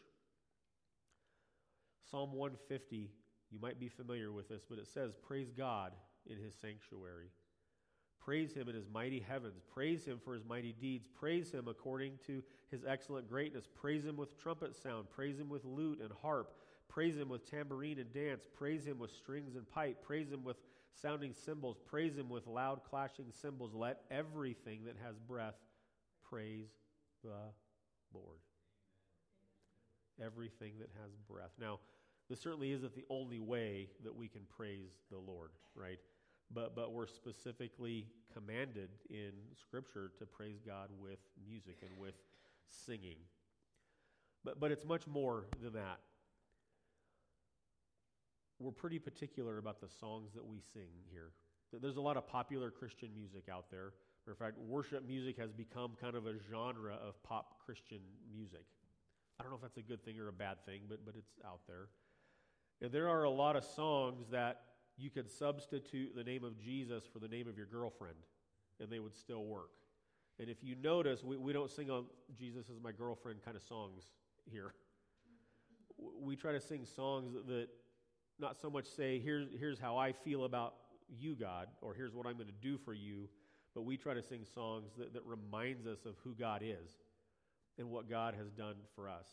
Psalm 2.11 2.33
150, 2.33 3.11
you 3.51 3.59
might 3.61 3.79
be 3.79 3.89
familiar 3.89 4.33
with 4.33 4.49
this, 4.49 4.63
but 4.69 4.79
it 4.79 4.87
says, 4.87 5.17
Praise 5.17 5.51
God 5.51 5.93
in 6.27 6.39
his 6.39 6.55
sanctuary. 6.55 7.31
Praise 8.27 8.53
him 8.53 8.69
in 8.69 8.75
his 8.75 8.89
mighty 8.93 9.21
heavens. 9.21 9.63
Praise 9.73 10.05
him 10.05 10.19
for 10.25 10.35
his 10.35 10.45
mighty 10.45 10.73
deeds. 10.73 11.07
Praise 11.15 11.53
him 11.53 11.69
according 11.69 12.19
to 12.27 12.43
his 12.73 12.85
excellent 12.85 13.29
greatness. 13.29 13.69
Praise 13.73 14.05
him 14.05 14.17
with 14.17 14.37
trumpet 14.37 14.75
sound. 14.75 15.09
Praise 15.15 15.39
him 15.39 15.49
with 15.49 15.65
lute 15.65 16.01
and 16.01 16.11
harp. 16.23 16.51
Praise 16.89 17.17
him 17.17 17.29
with 17.29 17.49
tambourine 17.49 18.01
and 18.01 18.13
dance. 18.13 18.49
Praise 18.53 18.85
him 18.85 18.99
with 18.99 19.13
strings 19.13 19.55
and 19.55 19.71
pipe. 19.71 20.03
Praise 20.05 20.29
him 20.29 20.43
with 20.43 20.57
sounding 21.01 21.35
cymbals. 21.35 21.77
Praise 21.87 22.17
him 22.17 22.29
with 22.29 22.49
loud 22.49 22.81
clashing 22.91 23.27
cymbals. 23.31 23.73
Let 23.75 24.01
everything 24.11 24.81
that 24.87 24.97
has 25.05 25.15
breath 25.21 25.55
praise 26.29 26.71
the 27.23 27.53
Lord. 28.13 28.41
Everything 30.21 30.73
that 30.81 30.91
has 31.01 31.13
breath. 31.31 31.53
Now, 31.61 31.79
this 32.29 32.41
certainly 32.41 32.73
isn't 32.73 32.97
the 32.97 33.05
only 33.09 33.39
way 33.39 33.89
that 34.03 34.17
we 34.17 34.27
can 34.27 34.43
praise 34.57 34.91
the 35.13 35.19
Lord, 35.19 35.51
right? 35.77 36.01
But, 36.53 36.77
but 36.77 36.93
we're 36.93 37.07
specifically 37.07 38.07
commanded 38.33 38.91
in 39.11 39.33
Scripture 39.61 40.13
to 40.19 40.27
praise 40.27 40.61
God 40.65 40.91
with 41.01 41.19
music 41.47 41.79
and 41.83 41.91
with 41.99 42.15
singing. 42.69 43.17
But, 44.45 44.61
but 44.61 44.71
it's 44.71 44.85
much 44.85 45.07
more 45.07 45.47
than 45.61 45.73
that. 45.73 45.99
We're 48.59 48.71
pretty 48.71 48.99
particular 48.99 49.59
about 49.59 49.81
the 49.81 49.89
songs 49.89 50.33
that 50.35 50.47
we 50.47 50.61
sing 50.73 50.89
here. 51.11 51.33
There's 51.73 51.97
a 51.97 52.01
lot 52.01 52.17
of 52.17 52.27
popular 52.27 52.71
Christian 52.71 53.11
music 53.15 53.49
out 53.53 53.71
there. 53.71 53.93
In 54.29 54.35
fact, 54.35 54.59
worship 54.59 55.07
music 55.07 55.39
has 55.39 55.53
become 55.53 55.93
kind 56.01 56.17
of 56.17 56.27
a 56.27 56.35
genre 56.51 56.95
of 56.95 57.23
pop 57.23 57.59
Christian 57.65 58.01
music. 58.33 58.65
I 59.39 59.43
don't 59.43 59.53
know 59.53 59.57
if 59.57 59.63
that's 59.63 59.77
a 59.77 59.83
good 59.83 60.05
thing 60.05 60.19
or 60.19 60.29
a 60.29 60.33
bad 60.33 60.65
thing, 60.65 60.83
but, 60.89 61.05
but 61.05 61.15
it's 61.17 61.39
out 61.45 61.61
there. 61.67 61.89
And 62.81 62.91
there 62.91 63.09
are 63.09 63.25
a 63.25 63.31
lot 63.31 63.57
of 63.57 63.65
songs 63.65 64.27
that 64.31 64.63
you 64.97 65.11
could 65.11 65.31
substitute 65.31 66.15
the 66.15 66.25
name 66.25 66.45
of 66.45 66.59
Jesus 66.59 67.05
for 67.13 67.19
the 67.19 67.29
name 67.29 67.49
of 67.49 67.57
your 67.57 67.67
girlfriend, 67.67 68.17
and 68.81 68.91
they 68.91 68.99
would 68.99 69.15
still 69.15 69.45
work. 69.45 69.71
And 70.39 70.49
if 70.49 70.59
you 70.63 70.75
notice, 70.83 71.25
we, 71.25 71.37
we 71.37 71.53
don't 71.53 71.71
sing 71.71 71.91
on 71.91 72.07
Jesus 72.39 72.69
is 72.69 72.79
my 72.83 72.93
girlfriend 72.93 73.41
kind 73.45 73.57
of 73.57 73.63
songs 73.63 74.05
here. 74.51 74.75
We 76.21 76.37
try 76.37 76.53
to 76.53 76.61
sing 76.61 76.85
songs 76.85 77.35
that 77.47 77.69
not 78.39 78.61
so 78.61 78.69
much 78.69 78.87
say, 78.87 79.19
here's, 79.19 79.49
here's 79.59 79.79
how 79.79 79.97
I 79.97 80.13
feel 80.13 80.45
about 80.45 80.75
you, 81.09 81.35
God, 81.35 81.69
or 81.81 81.95
here's 81.95 82.15
what 82.15 82.27
I'm 82.27 82.35
going 82.35 82.49
to 82.49 82.53
do 82.61 82.77
for 82.77 82.93
you, 82.93 83.29
but 83.75 83.83
we 83.83 83.97
try 83.97 84.15
to 84.15 84.23
sing 84.23 84.45
songs 84.55 84.93
that, 84.99 85.15
that 85.15 85.23
reminds 85.25 85.87
us 85.87 86.05
of 86.05 86.17
who 86.23 86.35
God 86.35 86.63
is 86.63 86.91
and 87.79 87.91
what 87.91 88.11
God 88.11 88.35
has 88.35 88.51
done 88.51 88.77
for 88.95 89.09
us. 89.09 89.29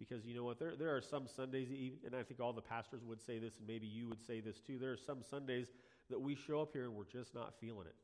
Because 0.00 0.24
you 0.24 0.34
know 0.34 0.44
what? 0.44 0.58
There, 0.58 0.72
there 0.76 0.96
are 0.96 1.02
some 1.02 1.28
Sundays, 1.28 1.68
and 2.04 2.16
I 2.16 2.22
think 2.22 2.40
all 2.40 2.54
the 2.54 2.62
pastors 2.62 3.04
would 3.04 3.20
say 3.20 3.38
this, 3.38 3.58
and 3.58 3.68
maybe 3.68 3.86
you 3.86 4.08
would 4.08 4.26
say 4.26 4.40
this 4.40 4.58
too. 4.58 4.78
There 4.78 4.92
are 4.92 4.96
some 4.96 5.22
Sundays 5.22 5.68
that 6.08 6.20
we 6.20 6.34
show 6.34 6.62
up 6.62 6.72
here 6.72 6.84
and 6.84 6.94
we're 6.94 7.04
just 7.04 7.34
not 7.34 7.54
feeling 7.60 7.86
it. 7.86 7.94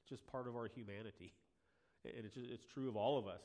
It's 0.00 0.10
just 0.10 0.26
part 0.26 0.48
of 0.48 0.56
our 0.56 0.68
humanity. 0.68 1.32
And 2.04 2.24
it's, 2.24 2.34
just, 2.34 2.50
it's 2.50 2.64
true 2.64 2.88
of 2.88 2.96
all 2.96 3.18
of 3.18 3.26
us. 3.26 3.42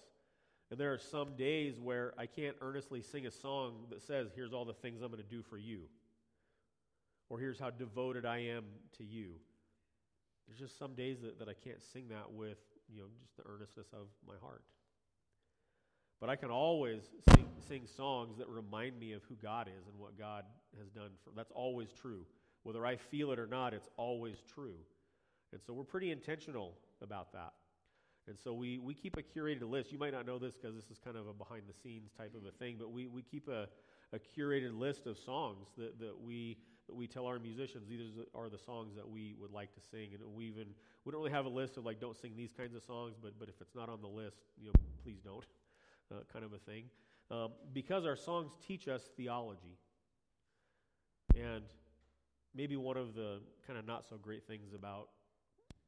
And 0.71 0.79
there 0.79 0.93
are 0.93 0.99
some 0.99 1.35
days 1.35 1.79
where 1.79 2.13
I 2.17 2.27
can't 2.27 2.55
earnestly 2.61 3.01
sing 3.01 3.25
a 3.25 3.31
song 3.31 3.87
that 3.89 4.03
says, 4.03 4.27
Here's 4.35 4.53
all 4.53 4.65
the 4.65 4.73
things 4.73 5.01
I'm 5.01 5.09
going 5.09 5.23
to 5.23 5.29
do 5.29 5.41
for 5.41 5.57
you. 5.57 5.81
Or 7.29 7.39
here's 7.39 7.59
how 7.59 7.71
devoted 7.71 8.25
I 8.25 8.37
am 8.37 8.65
to 8.97 9.03
you. 9.03 9.31
There's 10.47 10.59
just 10.59 10.77
some 10.77 10.93
days 10.93 11.21
that, 11.21 11.39
that 11.39 11.47
I 11.47 11.53
can't 11.53 11.81
sing 11.81 12.09
that 12.09 12.31
with, 12.31 12.57
you 12.91 13.01
know, 13.01 13.07
just 13.21 13.37
the 13.37 13.43
earnestness 13.51 13.87
of 13.93 14.07
my 14.27 14.33
heart. 14.41 14.63
But 16.19 16.29
I 16.29 16.35
can 16.35 16.51
always 16.51 17.01
sing, 17.33 17.47
sing 17.67 17.87
songs 17.95 18.37
that 18.37 18.49
remind 18.49 18.99
me 18.99 19.13
of 19.13 19.23
who 19.23 19.35
God 19.41 19.67
is 19.67 19.87
and 19.87 19.97
what 19.97 20.17
God 20.17 20.43
has 20.77 20.89
done 20.89 21.11
for. 21.23 21.31
That's 21.35 21.51
always 21.51 21.89
true. 21.93 22.25
Whether 22.63 22.85
I 22.85 22.97
feel 22.97 23.31
it 23.31 23.39
or 23.39 23.47
not, 23.47 23.73
it's 23.73 23.87
always 23.95 24.37
true. 24.53 24.75
And 25.53 25.61
so 25.65 25.73
we're 25.73 25.83
pretty 25.83 26.11
intentional 26.11 26.73
about 27.01 27.31
that. 27.33 27.53
And 28.27 28.37
so 28.37 28.53
we, 28.53 28.77
we 28.77 28.93
keep 28.93 29.17
a 29.17 29.23
curated 29.23 29.67
list. 29.67 29.91
You 29.91 29.97
might 29.97 30.13
not 30.13 30.27
know 30.27 30.37
this 30.37 30.55
because 30.55 30.75
this 30.75 30.91
is 30.91 30.99
kind 31.03 31.17
of 31.17 31.27
a 31.27 31.33
behind 31.33 31.63
the 31.67 31.73
scenes 31.73 32.11
type 32.17 32.35
of 32.35 32.45
a 32.45 32.51
thing, 32.51 32.75
but 32.77 32.91
we, 32.91 33.07
we 33.07 33.23
keep 33.23 33.47
a, 33.47 33.67
a 34.13 34.19
curated 34.19 34.77
list 34.77 35.07
of 35.07 35.17
songs 35.17 35.67
that, 35.77 35.99
that 35.99 36.13
we 36.21 36.57
that 36.87 36.95
we 36.95 37.05
tell 37.05 37.27
our 37.27 37.37
musicians 37.37 37.87
these 37.87 38.01
are 38.33 38.49
the 38.49 38.57
songs 38.57 38.95
that 38.95 39.07
we 39.07 39.35
would 39.39 39.51
like 39.51 39.71
to 39.75 39.79
sing. 39.91 40.09
And 40.13 40.35
we 40.35 40.45
even 40.45 40.65
we 41.05 41.11
don't 41.11 41.21
really 41.21 41.31
have 41.31 41.45
a 41.45 41.49
list 41.49 41.77
of 41.77 41.85
like 41.85 41.99
don't 41.99 42.19
sing 42.19 42.33
these 42.35 42.51
kinds 42.51 42.75
of 42.75 42.83
songs, 42.83 43.15
but 43.21 43.33
but 43.39 43.47
if 43.47 43.55
it's 43.61 43.75
not 43.75 43.89
on 43.89 44.01
the 44.01 44.07
list, 44.07 44.37
you 44.59 44.67
know, 44.67 44.73
please 45.03 45.19
don't 45.23 45.45
uh, 46.11 46.19
kind 46.31 46.45
of 46.45 46.53
a 46.53 46.57
thing. 46.57 46.85
Um, 47.31 47.51
because 47.73 48.05
our 48.05 48.15
songs 48.15 48.51
teach 48.65 48.87
us 48.87 49.03
theology. 49.15 49.77
And 51.35 51.63
maybe 52.55 52.75
one 52.75 52.97
of 52.97 53.13
the 53.13 53.39
kind 53.67 53.77
of 53.77 53.85
not 53.85 54.07
so 54.07 54.17
great 54.17 54.47
things 54.47 54.73
about 54.73 55.09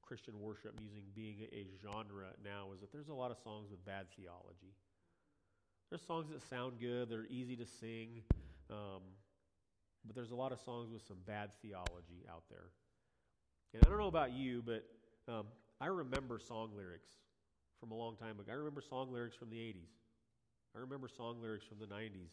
Christian 0.02 0.40
worship 0.40 0.78
music 0.78 1.04
being 1.16 1.48
a 1.52 1.68
genre 1.82 2.28
now 2.44 2.74
is 2.74 2.82
that 2.82 2.92
there's 2.92 3.08
a 3.08 3.14
lot 3.14 3.32
of 3.32 3.38
songs 3.44 3.72
with 3.72 3.84
bad 3.86 4.08
theology. 4.16 4.76
There's 5.90 6.02
songs 6.06 6.28
that 6.32 6.48
sound 6.50 6.80
good, 6.80 7.10
they're 7.10 7.28
easy 7.30 7.56
to 7.56 7.66
sing, 7.66 8.22
um, 8.70 9.02
but 10.06 10.16
there's 10.16 10.32
a 10.32 10.36
lot 10.36 10.52
of 10.52 10.60
songs 10.60 10.90
with 10.92 11.02
some 11.08 11.18
bad 11.26 11.52
theology 11.62 12.26
out 12.30 12.44
there. 12.50 12.70
And 13.74 13.84
I 13.86 13.90
don't 13.90 13.98
know 13.98 14.08
about 14.08 14.34
you, 14.34 14.62
but 14.66 14.86
um, 15.28 15.46
I 15.80 15.88
remember 15.88 16.40
song 16.40 16.72
lyrics 16.76 17.10
from 17.80 17.92
a 17.92 17.96
long 17.96 18.16
time 18.16 18.40
ago. 18.40 18.52
I 18.52 18.56
remember 18.56 18.82
song 18.82 19.12
lyrics 19.12 19.36
from 19.36 19.50
the 19.50 19.58
80s. 19.58 20.01
I 20.76 20.80
remember 20.80 21.08
song 21.08 21.38
lyrics 21.42 21.66
from 21.66 21.80
the 21.80 21.94
90s, 21.94 22.32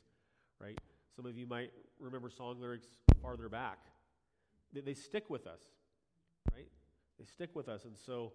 right? 0.61 0.79
Some 1.17 1.27
of 1.27 1.37
you 1.37 1.47
might 1.47 1.71
remember 1.99 2.31
song 2.31 2.61
lyrics 2.61 2.87
farther 3.21 3.49
back. 3.49 3.79
They, 4.73 4.81
they 4.81 4.95
stick 4.95 5.29
with 5.29 5.47
us, 5.47 5.61
right? 6.53 6.69
They 7.19 7.25
stick 7.25 7.51
with 7.55 7.69
us. 7.69 7.85
And 7.85 7.97
so 7.97 8.33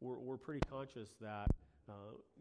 we're, 0.00 0.18
we're 0.18 0.36
pretty 0.38 0.60
conscious 0.70 1.10
that 1.20 1.48
uh, 1.88 1.92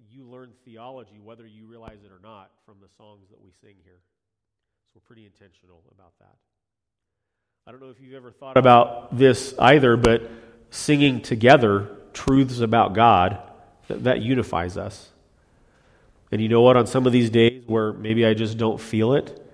you 0.10 0.24
learn 0.24 0.52
theology, 0.64 1.20
whether 1.22 1.46
you 1.46 1.66
realize 1.66 2.04
it 2.06 2.12
or 2.12 2.20
not, 2.24 2.52
from 2.66 2.76
the 2.82 2.90
songs 2.98 3.30
that 3.30 3.42
we 3.42 3.52
sing 3.62 3.76
here. 3.84 4.00
So 4.86 4.94
we're 4.96 5.08
pretty 5.08 5.26
intentional 5.26 5.84
about 5.94 6.14
that. 6.20 6.36
I 7.68 7.72
don't 7.72 7.82
know 7.82 7.90
if 7.90 8.00
you've 8.02 8.16
ever 8.16 8.32
thought 8.32 8.58
about 8.58 9.16
this 9.16 9.54
either, 9.60 9.96
but 9.98 10.30
singing 10.72 11.22
together 11.22 11.98
truths 12.14 12.60
about 12.60 12.94
God, 12.94 13.38
that, 13.88 14.04
that 14.06 14.22
unifies 14.22 14.78
us. 14.78 15.10
And 16.32 16.42
you 16.42 16.48
know 16.48 16.62
what? 16.62 16.78
On 16.78 16.88
some 16.88 17.06
of 17.06 17.12
these 17.12 17.30
days 17.30 17.64
where 17.68 17.94
maybe 17.94 18.26
I 18.26 18.34
just 18.34 18.58
don't 18.58 18.80
feel 18.80 19.14
it, 19.14 19.46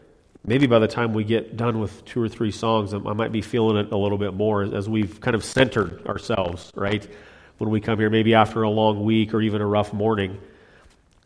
maybe 0.45 0.67
by 0.67 0.79
the 0.79 0.87
time 0.87 1.13
we 1.13 1.23
get 1.23 1.57
done 1.57 1.79
with 1.79 2.05
two 2.05 2.21
or 2.21 2.29
three 2.29 2.51
songs, 2.51 2.93
I 2.93 2.97
might 2.97 3.31
be 3.31 3.41
feeling 3.41 3.77
it 3.77 3.91
a 3.91 3.97
little 3.97 4.17
bit 4.17 4.33
more 4.33 4.63
as 4.63 4.87
we've 4.87 5.19
kind 5.19 5.35
of 5.35 5.43
centered 5.43 6.05
ourselves, 6.05 6.71
right? 6.75 7.07
when 7.57 7.69
we 7.69 7.81
come 7.81 7.99
here, 7.99 8.09
maybe 8.09 8.33
after 8.33 8.63
a 8.63 8.69
long 8.69 9.03
week 9.03 9.33
or 9.33 9.41
even 9.41 9.61
a 9.61 9.65
rough 9.65 9.93
morning. 9.93 10.39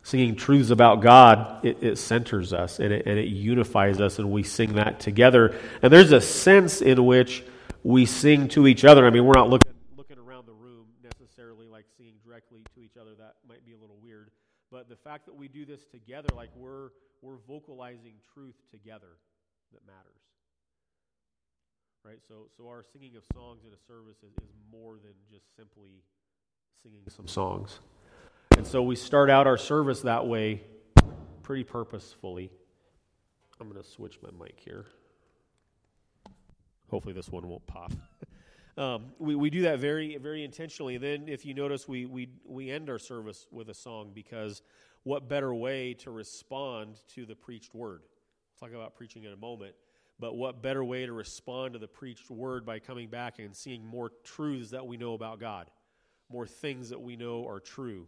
Singing 0.02 0.34
truths 0.34 0.70
about 0.70 1.00
God, 1.00 1.64
it, 1.64 1.82
it 1.82 1.96
centers 1.96 2.52
us 2.52 2.80
and 2.80 2.92
it, 2.92 3.06
and 3.06 3.18
it 3.18 3.28
unifies 3.28 4.00
us, 4.00 4.18
and 4.18 4.32
we 4.32 4.42
sing 4.42 4.74
that 4.74 4.98
together. 4.98 5.56
And 5.80 5.92
there's 5.92 6.10
a 6.10 6.20
sense 6.20 6.82
in 6.82 7.04
which 7.06 7.44
we 7.84 8.06
sing 8.06 8.48
to 8.48 8.66
each 8.66 8.84
other. 8.84 9.06
I 9.06 9.10
mean, 9.10 9.24
we're 9.24 9.34
not 9.36 9.48
looking, 9.48 9.72
looking 9.96 10.18
around 10.18 10.46
the 10.46 10.54
room 10.54 10.86
necessarily 11.04 11.66
like 11.68 11.84
singing 11.96 12.14
directly 12.26 12.62
to 12.74 12.82
each 12.82 12.96
other. 13.00 13.10
That 13.16 13.34
might 13.48 13.64
be 13.64 13.74
a 13.74 13.78
little 13.78 13.98
weird. 14.02 14.30
But 14.72 14.88
the 14.88 14.96
fact 14.96 15.26
that 15.26 15.36
we 15.36 15.48
do 15.48 15.66
this 15.66 15.84
together, 15.84 16.28
like 16.34 16.48
we're, 16.56 16.88
we're 17.20 17.36
vocalizing 17.46 18.14
truth 18.32 18.56
together 18.70 19.18
that 19.74 19.86
matters. 19.86 20.22
Right? 22.02 22.18
So, 22.26 22.46
so 22.56 22.66
our 22.68 22.82
singing 22.90 23.14
of 23.16 23.22
songs 23.34 23.60
in 23.66 23.72
a 23.74 23.76
service 23.86 24.16
is, 24.22 24.32
is 24.42 24.50
more 24.72 24.94
than 24.94 25.12
just 25.30 25.54
simply 25.56 26.02
singing 26.82 27.02
some 27.08 27.28
songs. 27.28 27.80
And 28.56 28.66
so 28.66 28.82
we 28.82 28.96
start 28.96 29.28
out 29.28 29.46
our 29.46 29.58
service 29.58 30.00
that 30.00 30.26
way 30.26 30.62
pretty 31.42 31.64
purposefully. 31.64 32.50
I'm 33.60 33.70
going 33.70 33.80
to 33.80 33.88
switch 33.88 34.18
my 34.22 34.30
mic 34.42 34.58
here. 34.58 34.86
Hopefully, 36.90 37.14
this 37.14 37.30
one 37.30 37.46
won't 37.46 37.66
pop. 37.66 37.92
Um, 38.78 39.12
we, 39.18 39.34
we 39.34 39.50
do 39.50 39.62
that 39.62 39.78
very, 39.78 40.16
very 40.16 40.44
intentionally. 40.44 40.96
then, 40.96 41.28
if 41.28 41.44
you 41.44 41.52
notice, 41.52 41.86
we, 41.86 42.06
we, 42.06 42.28
we 42.46 42.70
end 42.70 42.88
our 42.88 42.98
service 42.98 43.46
with 43.50 43.68
a 43.68 43.74
song 43.74 44.12
because 44.14 44.62
what 45.02 45.28
better 45.28 45.54
way 45.54 45.94
to 45.94 46.10
respond 46.10 47.00
to 47.14 47.26
the 47.26 47.34
preached 47.34 47.74
word? 47.74 48.02
We'll 48.60 48.68
talk 48.68 48.76
about 48.76 48.94
preaching 48.94 49.24
in 49.24 49.32
a 49.32 49.36
moment. 49.36 49.74
But 50.18 50.36
what 50.36 50.62
better 50.62 50.84
way 50.84 51.04
to 51.04 51.12
respond 51.12 51.72
to 51.72 51.78
the 51.78 51.88
preached 51.88 52.30
word 52.30 52.64
by 52.64 52.78
coming 52.78 53.08
back 53.08 53.40
and 53.40 53.54
seeing 53.54 53.84
more 53.84 54.12
truths 54.24 54.70
that 54.70 54.86
we 54.86 54.96
know 54.96 55.14
about 55.14 55.40
God, 55.40 55.70
more 56.30 56.46
things 56.46 56.90
that 56.90 57.00
we 57.00 57.16
know 57.16 57.46
are 57.46 57.60
true? 57.60 58.06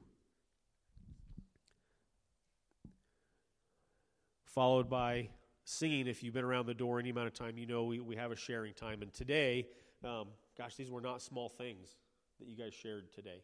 Followed 4.44 4.88
by 4.88 5.28
singing. 5.64 6.06
If 6.06 6.22
you've 6.22 6.34
been 6.34 6.44
around 6.44 6.66
the 6.66 6.74
door 6.74 7.00
any 7.00 7.10
amount 7.10 7.26
of 7.26 7.34
time, 7.34 7.58
you 7.58 7.66
know 7.66 7.84
we, 7.84 7.98
we 7.98 8.16
have 8.16 8.30
a 8.30 8.36
sharing 8.36 8.72
time. 8.72 9.02
And 9.02 9.12
today, 9.12 9.66
um, 10.04 10.28
gosh, 10.56 10.76
these 10.76 10.90
were 10.90 11.00
not 11.00 11.22
small 11.22 11.48
things 11.48 11.96
that 12.38 12.48
you 12.48 12.56
guys 12.56 12.74
shared 12.74 13.12
today. 13.12 13.42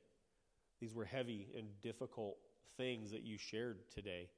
These 0.81 0.95
were 0.95 1.05
heavy 1.05 1.49
and 1.57 1.67
difficult 1.83 2.37
things 2.76 3.11
that 3.11 3.23
you 3.23 3.37
shared 3.37 3.79
today. 3.95 4.29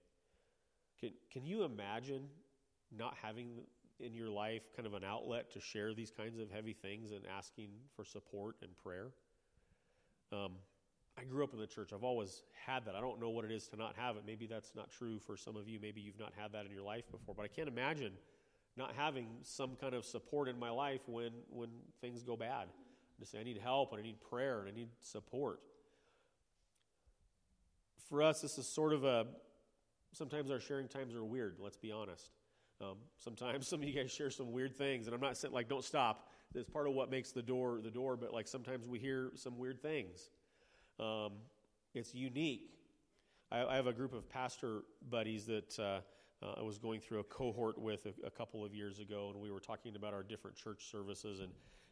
Can, 0.99 1.11
can 1.31 1.45
you 1.45 1.65
imagine 1.65 2.25
not 2.97 3.15
having 3.23 3.61
in 4.01 4.15
your 4.15 4.29
life 4.29 4.63
kind 4.75 4.87
of 4.87 4.95
an 4.95 5.05
outlet 5.05 5.51
to 5.53 5.61
share 5.61 5.95
these 5.95 6.11
kinds 6.11 6.39
of 6.39 6.51
heavy 6.51 6.73
things 6.73 7.13
and 7.13 7.21
asking 7.37 7.71
for 7.95 8.05
support 8.05 8.57
and 8.63 8.77
prayer? 8.77 9.09
Um, 10.33 10.53
I 11.19 11.25
grew 11.25 11.45
up 11.45 11.53
in 11.53 11.61
the 11.61 11.67
church. 11.67 11.93
I've 11.93 12.05
always 12.05 12.43
had 12.67 12.87
that. 12.87 12.95
I 12.95 13.01
don't 13.01 13.21
know 13.21 13.31
what 13.31 13.45
it 13.45 13.51
is 13.51 13.69
to 13.69 13.77
not 13.77 13.95
have 13.97 14.17
it. 14.17 14.23
Maybe 14.27 14.47
that's 14.47 14.75
not 14.75 14.91
true 14.91 15.19
for 15.19 15.37
some 15.37 15.57
of 15.57 15.69
you. 15.69 15.79
Maybe 15.81 16.01
you've 16.01 16.19
not 16.19 16.33
had 16.37 16.53
that 16.53 16.65
in 16.65 16.73
your 16.73 16.83
life 16.83 17.11
before. 17.11 17.35
But 17.35 17.43
I 17.43 17.49
can't 17.49 17.69
imagine 17.69 18.13
not 18.77 18.95
having 18.97 19.27
some 19.43 19.77
kind 19.81 19.95
of 19.95 20.05
support 20.05 20.49
in 20.49 20.59
my 20.59 20.71
life 20.71 21.01
when, 21.07 21.31
when 21.51 21.69
things 22.01 22.23
go 22.23 22.37
bad. 22.37 22.69
To 23.21 23.27
say, 23.27 23.39
I 23.39 23.45
need 23.45 23.59
help 23.59 23.93
and 23.93 24.01
I 24.01 24.03
need 24.03 24.21
prayer 24.21 24.61
and 24.61 24.69
I 24.69 24.73
need 24.73 24.89
support 25.01 25.61
for 28.13 28.23
us, 28.23 28.43
this 28.43 28.59
is 28.59 28.67
sort 28.67 28.93
of 28.93 29.05
a 29.05 29.25
sometimes 30.13 30.51
our 30.51 30.61
sharing 30.61 30.87
times 30.87 31.15
are 31.15 31.25
weird, 31.25 31.57
let's 31.59 31.79
be 31.79 31.91
honest. 31.91 32.29
Um, 32.79 32.99
sometimes 33.17 33.67
some 33.71 33.81
of 33.81 33.89
you 33.89 33.95
guys 33.95 34.13
share 34.13 34.29
some 34.29 34.53
weird 34.53 34.77
things, 34.77 35.07
and 35.07 35.15
I'm 35.15 35.21
not 35.21 35.39
saying 35.39 35.55
like 35.55 35.67
don't 35.67 35.83
stop. 35.83 36.29
It's 36.55 36.69
part 36.69 36.87
of 36.87 36.93
what 36.93 37.11
makes 37.11 37.33
the 37.33 37.41
door 37.41 37.81
the 37.83 37.91
door, 37.91 38.19
but 38.19 38.35
like 38.35 38.47
sometimes 38.47 38.87
we 38.87 38.99
hear 38.99 39.33
some 39.35 39.57
weird 39.57 39.81
things. 39.81 40.29
Um, 41.01 41.33
it's 41.95 42.15
unique. 42.15 42.69
I, 43.51 43.65
I, 43.65 43.77
have 43.77 43.87
a 43.87 43.95
group 43.95 44.13
of 44.13 44.29
pastor 44.29 44.83
buddies 45.09 45.47
that 45.47 45.79
uh, 45.79 46.01
uh, 46.43 46.55
I 46.59 46.63
was 46.63 46.79
going 46.79 47.01
through 47.01 47.21
a 47.21 47.25
cohort 47.25 47.79
with 47.79 48.07
a, 48.07 48.27
a, 48.27 48.31
couple 48.31 48.65
of 48.65 48.75
years 48.75 48.99
ago, 48.99 49.31
and 49.33 49.41
we 49.41 49.51
were 49.51 49.61
talking 49.61 49.95
about 49.97 50.13
our 50.13 50.23
different 50.23 50.57
church 50.57 50.91
services, 50.91 51.41
and 51.41 51.51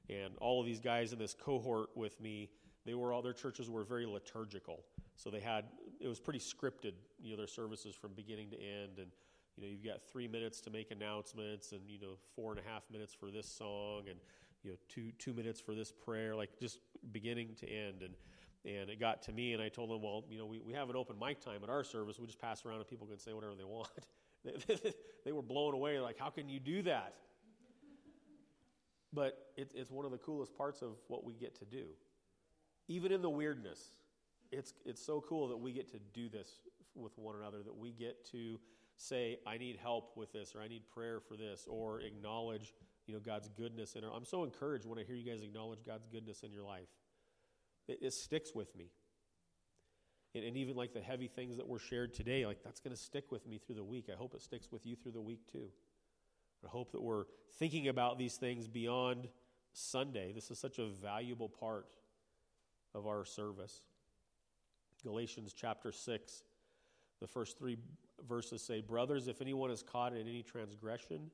and 0.09 0.35
all 0.41 0.61
of 0.61 0.67
these 0.67 0.81
guys 0.81 1.13
in 1.13 1.19
this 1.19 1.35
cohort 1.35 1.91
with 1.95 2.21
me, 2.21 2.51
they 2.85 2.95
were 2.95 3.13
all 3.13 3.23
their 3.23 3.33
churches 3.33 3.71
were 3.71 3.85
very 3.85 4.07
liturgical. 4.07 4.85
So 5.17 5.31
they 5.31 5.41
had 5.41 5.67
it 6.01 6.09
was 6.09 6.19
pretty 6.19 6.41
scripted, 6.41 6.95
you 7.21 7.31
know, 7.31 7.37
their 7.37 7.47
services 7.47 7.95
from 7.95 8.13
beginning 8.15 8.51
to 8.51 8.57
end, 8.57 8.99
and 8.99 9.09
you 9.57 9.63
know 9.63 9.69
you've 9.69 9.85
got 9.85 10.03
three 10.03 10.27
minutes 10.27 10.61
to 10.63 10.71
make 10.71 10.91
announcements, 10.91 11.73
and 11.73 11.83
you 11.89 12.01
know 12.01 12.15
four 12.35 12.51
and 12.51 12.61
a 12.61 12.69
half 12.69 12.83
minutes 12.91 13.15
for 13.15 13.31
this 13.31 13.47
song, 13.47 14.03
and 14.09 14.19
you 14.63 14.71
know 14.71 14.77
two 14.89 15.13
two 15.19 15.33
minutes 15.33 15.61
for 15.61 15.75
this 15.75 15.93
prayer, 15.93 16.35
like 16.35 16.51
just 16.59 16.81
beginning 17.13 17.55
to 17.61 17.69
end, 17.69 18.03
and 18.03 18.15
and 18.65 18.91
it 18.91 18.99
got 19.01 19.23
to 19.23 19.33
me, 19.33 19.55
and 19.55 19.63
I 19.63 19.69
told 19.69 19.91
them, 19.91 20.03
well, 20.03 20.25
you 20.29 20.37
know, 20.37 20.45
we, 20.45 20.61
we 20.61 20.75
have 20.75 20.91
an 20.91 20.97
open 20.97 21.17
mic 21.19 21.41
time 21.41 21.61
at 21.63 21.71
our 21.71 21.83
service. 21.83 22.19
We 22.19 22.27
just 22.27 22.41
pass 22.41 22.67
around, 22.67 22.77
and 22.77 22.87
people 22.87 23.07
can 23.07 23.19
say 23.19 23.33
whatever 23.33 23.55
they 23.55 23.65
want. 23.65 23.89
they 25.25 25.33
were 25.33 25.43
blown 25.43 25.75
away, 25.75 26.01
like, 26.01 26.19
how 26.19 26.31
can 26.31 26.49
you 26.49 26.61
do 26.61 26.83
that? 26.83 27.15
But 29.13 29.37
it, 29.57 29.73
it's 29.75 29.91
one 29.91 30.05
of 30.05 30.13
the 30.13 30.19
coolest 30.19 30.57
parts 30.57 30.83
of 30.83 30.91
what 31.09 31.25
we 31.25 31.35
get 31.35 31.59
to 31.59 31.65
do, 31.65 31.87
even 32.89 33.13
in 33.13 33.23
the 33.23 33.31
weirdness 33.31 33.81
it's, 34.53 34.75
it's 34.85 35.05
so 35.05 35.21
cool 35.21 35.49
that 35.49 35.57
we 35.57 35.73
get 35.73 35.91
to 35.93 35.99
do 36.13 36.29
this 36.29 36.49
with 36.95 37.17
one 37.19 37.37
another, 37.37 37.63
that 37.63 37.77
we 37.77 37.93
get 37.93 38.25
to 38.33 38.59
say, 38.97 39.39
I 39.47 39.59
need 39.59 39.79
help 39.81 40.17
with 40.17 40.33
this, 40.33 40.55
or 40.55 40.61
I 40.61 40.69
need 40.69 40.83
prayer 40.93 41.21
for 41.21 41.37
this, 41.37 41.67
or 41.69 42.01
acknowledge 42.01 42.75
you 43.07 43.15
know, 43.15 43.21
God's 43.21 43.49
goodness 43.49 43.95
in 43.95 44.05
our 44.05 44.13
I'm 44.15 44.25
so 44.25 44.45
encouraged 44.45 44.87
when 44.87 44.99
I 44.99 45.05
hear 45.05 45.17
you 45.17 45.29
guys 45.29 45.43
acknowledge 45.43 45.81
God's 45.85 46.07
goodness 46.07 46.43
in 46.43 46.53
your 46.53 46.63
life. 46.63 46.89
It, 47.89 47.99
it 48.03 48.13
sticks 48.13 48.55
with 48.55 48.77
me. 48.77 48.91
And, 50.35 50.45
and, 50.45 50.57
even 50.57 50.77
like 50.77 50.93
the 50.93 51.01
heavy 51.01 51.27
things 51.27 51.57
that 51.57 51.67
were 51.67 51.81
shared 51.81 52.15
today, 52.15 52.47
like 52.47 52.63
that's 52.63 52.79
going 52.81 52.95
to 52.95 53.01
stick 53.01 53.33
with 53.33 53.49
me 53.49 53.59
through 53.59 53.75
the 53.75 53.85
week. 53.85 54.09
I 54.13 54.17
hope 54.17 54.35
it 54.35 54.43
sticks 54.43 54.71
with 54.71 54.87
you 54.87 54.95
through 54.95 55.13
the 55.13 55.21
week 55.21 55.41
too. 55.51 55.69
I 56.65 56.69
hope 56.69 56.93
that 56.93 57.03
we're 57.03 57.25
thinking 57.59 57.89
about 57.89 58.19
these 58.19 58.37
things 58.37 58.69
beyond 58.69 59.29
Sunday. 59.73 60.33
This 60.33 60.51
is 60.51 60.59
such 60.59 60.79
a 60.79 60.87
valuable 60.87 61.49
part 61.49 61.97
of 62.95 63.07
our 63.07 63.25
service. 63.25 63.83
Galatians 65.03 65.55
chapter 65.55 65.91
6, 65.91 66.43
the 67.21 67.27
first 67.27 67.59
three 67.59 67.79
verses 68.29 68.63
say, 68.63 68.81
Brothers, 68.81 69.29
if 69.29 69.41
anyone 69.41 69.71
is 69.71 69.83
caught 69.83 70.13
in 70.13 70.29
any 70.29 70.43
transgression, 70.43 71.31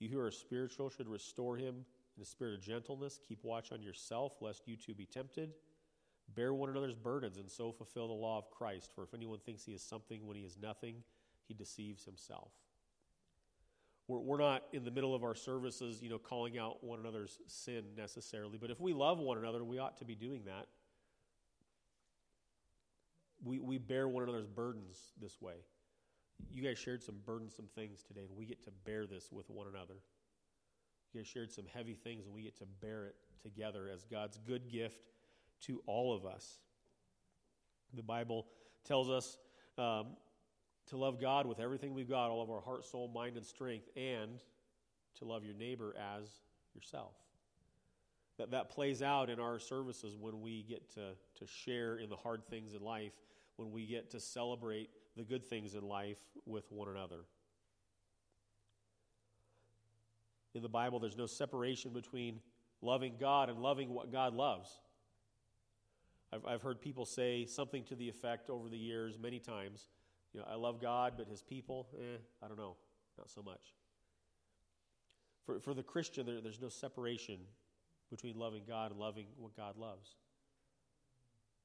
you 0.00 0.08
who 0.08 0.18
are 0.18 0.30
spiritual 0.30 0.90
should 0.90 1.08
restore 1.08 1.56
him 1.56 1.84
in 2.16 2.22
a 2.22 2.26
spirit 2.26 2.54
of 2.54 2.60
gentleness. 2.60 3.18
Keep 3.26 3.44
watch 3.44 3.72
on 3.72 3.82
yourself, 3.82 4.34
lest 4.40 4.66
you 4.66 4.76
too 4.76 4.94
be 4.94 5.06
tempted. 5.06 5.50
Bear 6.34 6.52
one 6.52 6.70
another's 6.70 6.94
burdens, 6.94 7.38
and 7.38 7.50
so 7.50 7.72
fulfill 7.72 8.08
the 8.08 8.14
law 8.14 8.38
of 8.38 8.50
Christ. 8.50 8.92
For 8.94 9.02
if 9.02 9.14
anyone 9.14 9.38
thinks 9.38 9.64
he 9.64 9.72
is 9.72 9.82
something 9.82 10.26
when 10.26 10.36
he 10.36 10.42
is 10.42 10.56
nothing, 10.60 10.96
he 11.46 11.54
deceives 11.54 12.04
himself. 12.04 12.52
We're, 14.06 14.20
we're 14.20 14.38
not 14.38 14.64
in 14.72 14.84
the 14.84 14.90
middle 14.90 15.14
of 15.14 15.24
our 15.24 15.34
services, 15.34 16.02
you 16.02 16.10
know, 16.10 16.18
calling 16.18 16.58
out 16.58 16.84
one 16.84 17.00
another's 17.00 17.38
sin 17.46 17.84
necessarily, 17.96 18.58
but 18.58 18.70
if 18.70 18.80
we 18.80 18.92
love 18.92 19.18
one 19.18 19.38
another, 19.38 19.64
we 19.64 19.78
ought 19.78 19.96
to 19.98 20.04
be 20.04 20.14
doing 20.14 20.44
that 20.44 20.66
we, 23.44 23.58
we 23.58 23.78
bear 23.78 24.08
one 24.08 24.22
another's 24.22 24.46
burdens 24.46 25.12
this 25.20 25.40
way. 25.40 25.54
You 26.52 26.62
guys 26.62 26.78
shared 26.78 27.02
some 27.02 27.16
burdensome 27.24 27.68
things 27.74 28.02
today, 28.02 28.26
and 28.28 28.36
we 28.36 28.46
get 28.46 28.62
to 28.64 28.70
bear 28.84 29.06
this 29.06 29.30
with 29.32 29.48
one 29.50 29.66
another. 29.68 29.94
You 31.12 31.20
guys 31.20 31.28
shared 31.28 31.50
some 31.50 31.64
heavy 31.72 31.94
things, 31.94 32.26
and 32.26 32.34
we 32.34 32.42
get 32.42 32.56
to 32.58 32.66
bear 32.80 33.06
it 33.06 33.16
together 33.42 33.88
as 33.92 34.04
God's 34.04 34.38
good 34.46 34.70
gift 34.70 35.02
to 35.62 35.82
all 35.86 36.14
of 36.14 36.24
us. 36.24 36.60
The 37.94 38.02
Bible 38.02 38.46
tells 38.84 39.08
us 39.08 39.38
um, 39.76 40.08
to 40.86 40.96
love 40.96 41.20
God 41.20 41.46
with 41.46 41.60
everything 41.60 41.94
we've 41.94 42.08
got, 42.08 42.30
all 42.30 42.42
of 42.42 42.50
our 42.50 42.60
heart, 42.60 42.84
soul, 42.84 43.08
mind, 43.08 43.36
and 43.36 43.44
strength, 43.44 43.88
and 43.96 44.40
to 45.18 45.24
love 45.24 45.44
your 45.44 45.54
neighbor 45.54 45.94
as 45.98 46.28
yourself 46.74 47.14
that 48.38 48.52
that 48.52 48.70
plays 48.70 49.02
out 49.02 49.28
in 49.28 49.38
our 49.40 49.58
services 49.58 50.16
when 50.18 50.40
we 50.40 50.62
get 50.62 50.88
to, 50.94 51.10
to 51.38 51.46
share 51.46 51.96
in 51.96 52.08
the 52.08 52.16
hard 52.16 52.46
things 52.48 52.72
in 52.72 52.80
life, 52.80 53.12
when 53.56 53.70
we 53.72 53.84
get 53.84 54.10
to 54.12 54.20
celebrate 54.20 54.88
the 55.16 55.24
good 55.24 55.44
things 55.44 55.74
in 55.74 55.82
life 55.82 56.18
with 56.46 56.70
one 56.70 56.88
another. 56.88 57.24
In 60.54 60.62
the 60.62 60.68
Bible, 60.68 61.00
there's 61.00 61.16
no 61.16 61.26
separation 61.26 61.92
between 61.92 62.40
loving 62.80 63.14
God 63.18 63.50
and 63.50 63.58
loving 63.58 63.90
what 63.90 64.12
God 64.12 64.34
loves. 64.34 64.70
I've, 66.32 66.44
I've 66.46 66.62
heard 66.62 66.80
people 66.80 67.04
say 67.04 67.46
something 67.46 67.84
to 67.84 67.94
the 67.94 68.08
effect 68.08 68.50
over 68.50 68.68
the 68.68 68.76
years, 68.76 69.18
many 69.20 69.38
times, 69.38 69.88
you 70.32 70.40
know, 70.40 70.46
I 70.48 70.56
love 70.56 70.80
God, 70.80 71.14
but 71.16 71.26
his 71.26 71.42
people, 71.42 71.88
eh, 71.98 72.18
I 72.42 72.48
don't 72.48 72.58
know, 72.58 72.76
not 73.16 73.30
so 73.30 73.42
much. 73.42 73.74
For, 75.46 75.58
for 75.60 75.72
the 75.72 75.82
Christian, 75.82 76.26
there, 76.26 76.40
there's 76.40 76.60
no 76.60 76.68
separation 76.68 77.38
between 78.10 78.38
loving 78.38 78.62
God 78.66 78.90
and 78.90 79.00
loving 79.00 79.26
what 79.38 79.56
God 79.56 79.76
loves. 79.78 80.16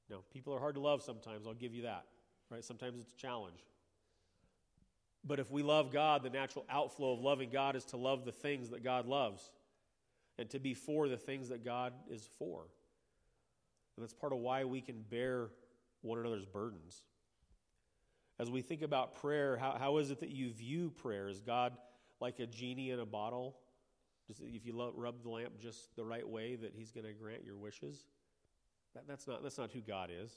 Now, 0.09 0.23
people 0.31 0.53
are 0.53 0.59
hard 0.59 0.75
to 0.75 0.81
love 0.81 1.01
sometimes, 1.01 1.47
I'll 1.47 1.53
give 1.53 1.73
you 1.73 1.83
that. 1.83 2.05
Right? 2.49 2.63
Sometimes 2.63 2.99
it's 2.99 3.11
a 3.11 3.17
challenge. 3.17 3.65
But 5.25 5.39
if 5.39 5.51
we 5.51 5.63
love 5.63 5.91
God, 5.91 6.23
the 6.23 6.29
natural 6.29 6.65
outflow 6.69 7.13
of 7.13 7.19
loving 7.19 7.49
God 7.49 7.75
is 7.75 7.85
to 7.85 7.97
love 7.97 8.25
the 8.25 8.31
things 8.31 8.69
that 8.69 8.83
God 8.83 9.05
loves 9.05 9.51
and 10.37 10.49
to 10.49 10.59
be 10.59 10.73
for 10.73 11.07
the 11.07 11.17
things 11.17 11.49
that 11.49 11.63
God 11.63 11.93
is 12.09 12.27
for. 12.37 12.65
And 13.95 14.03
that's 14.03 14.13
part 14.13 14.33
of 14.33 14.39
why 14.39 14.63
we 14.65 14.81
can 14.81 15.03
bear 15.09 15.49
one 16.01 16.19
another's 16.19 16.45
burdens. 16.45 17.03
As 18.39 18.49
we 18.49 18.61
think 18.61 18.81
about 18.81 19.21
prayer, 19.21 19.57
how, 19.57 19.75
how 19.79 19.97
is 19.97 20.11
it 20.11 20.19
that 20.21 20.29
you 20.29 20.51
view 20.51 20.89
prayer? 20.89 21.29
Is 21.29 21.41
God 21.41 21.73
like 22.19 22.39
a 22.39 22.47
genie 22.47 22.89
in 22.89 22.99
a 22.99 23.05
bottle? 23.05 23.57
Just 24.27 24.41
if 24.41 24.65
you 24.65 24.91
rub 24.95 25.21
the 25.23 25.29
lamp 25.29 25.59
just 25.59 25.95
the 25.95 26.03
right 26.03 26.27
way, 26.27 26.55
that 26.55 26.73
He's 26.75 26.91
going 26.91 27.05
to 27.05 27.13
grant 27.13 27.43
your 27.45 27.57
wishes? 27.57 28.05
That, 28.95 29.07
that's, 29.07 29.27
not, 29.27 29.43
that's 29.43 29.57
not 29.57 29.71
who 29.71 29.81
God 29.81 30.09
is. 30.11 30.31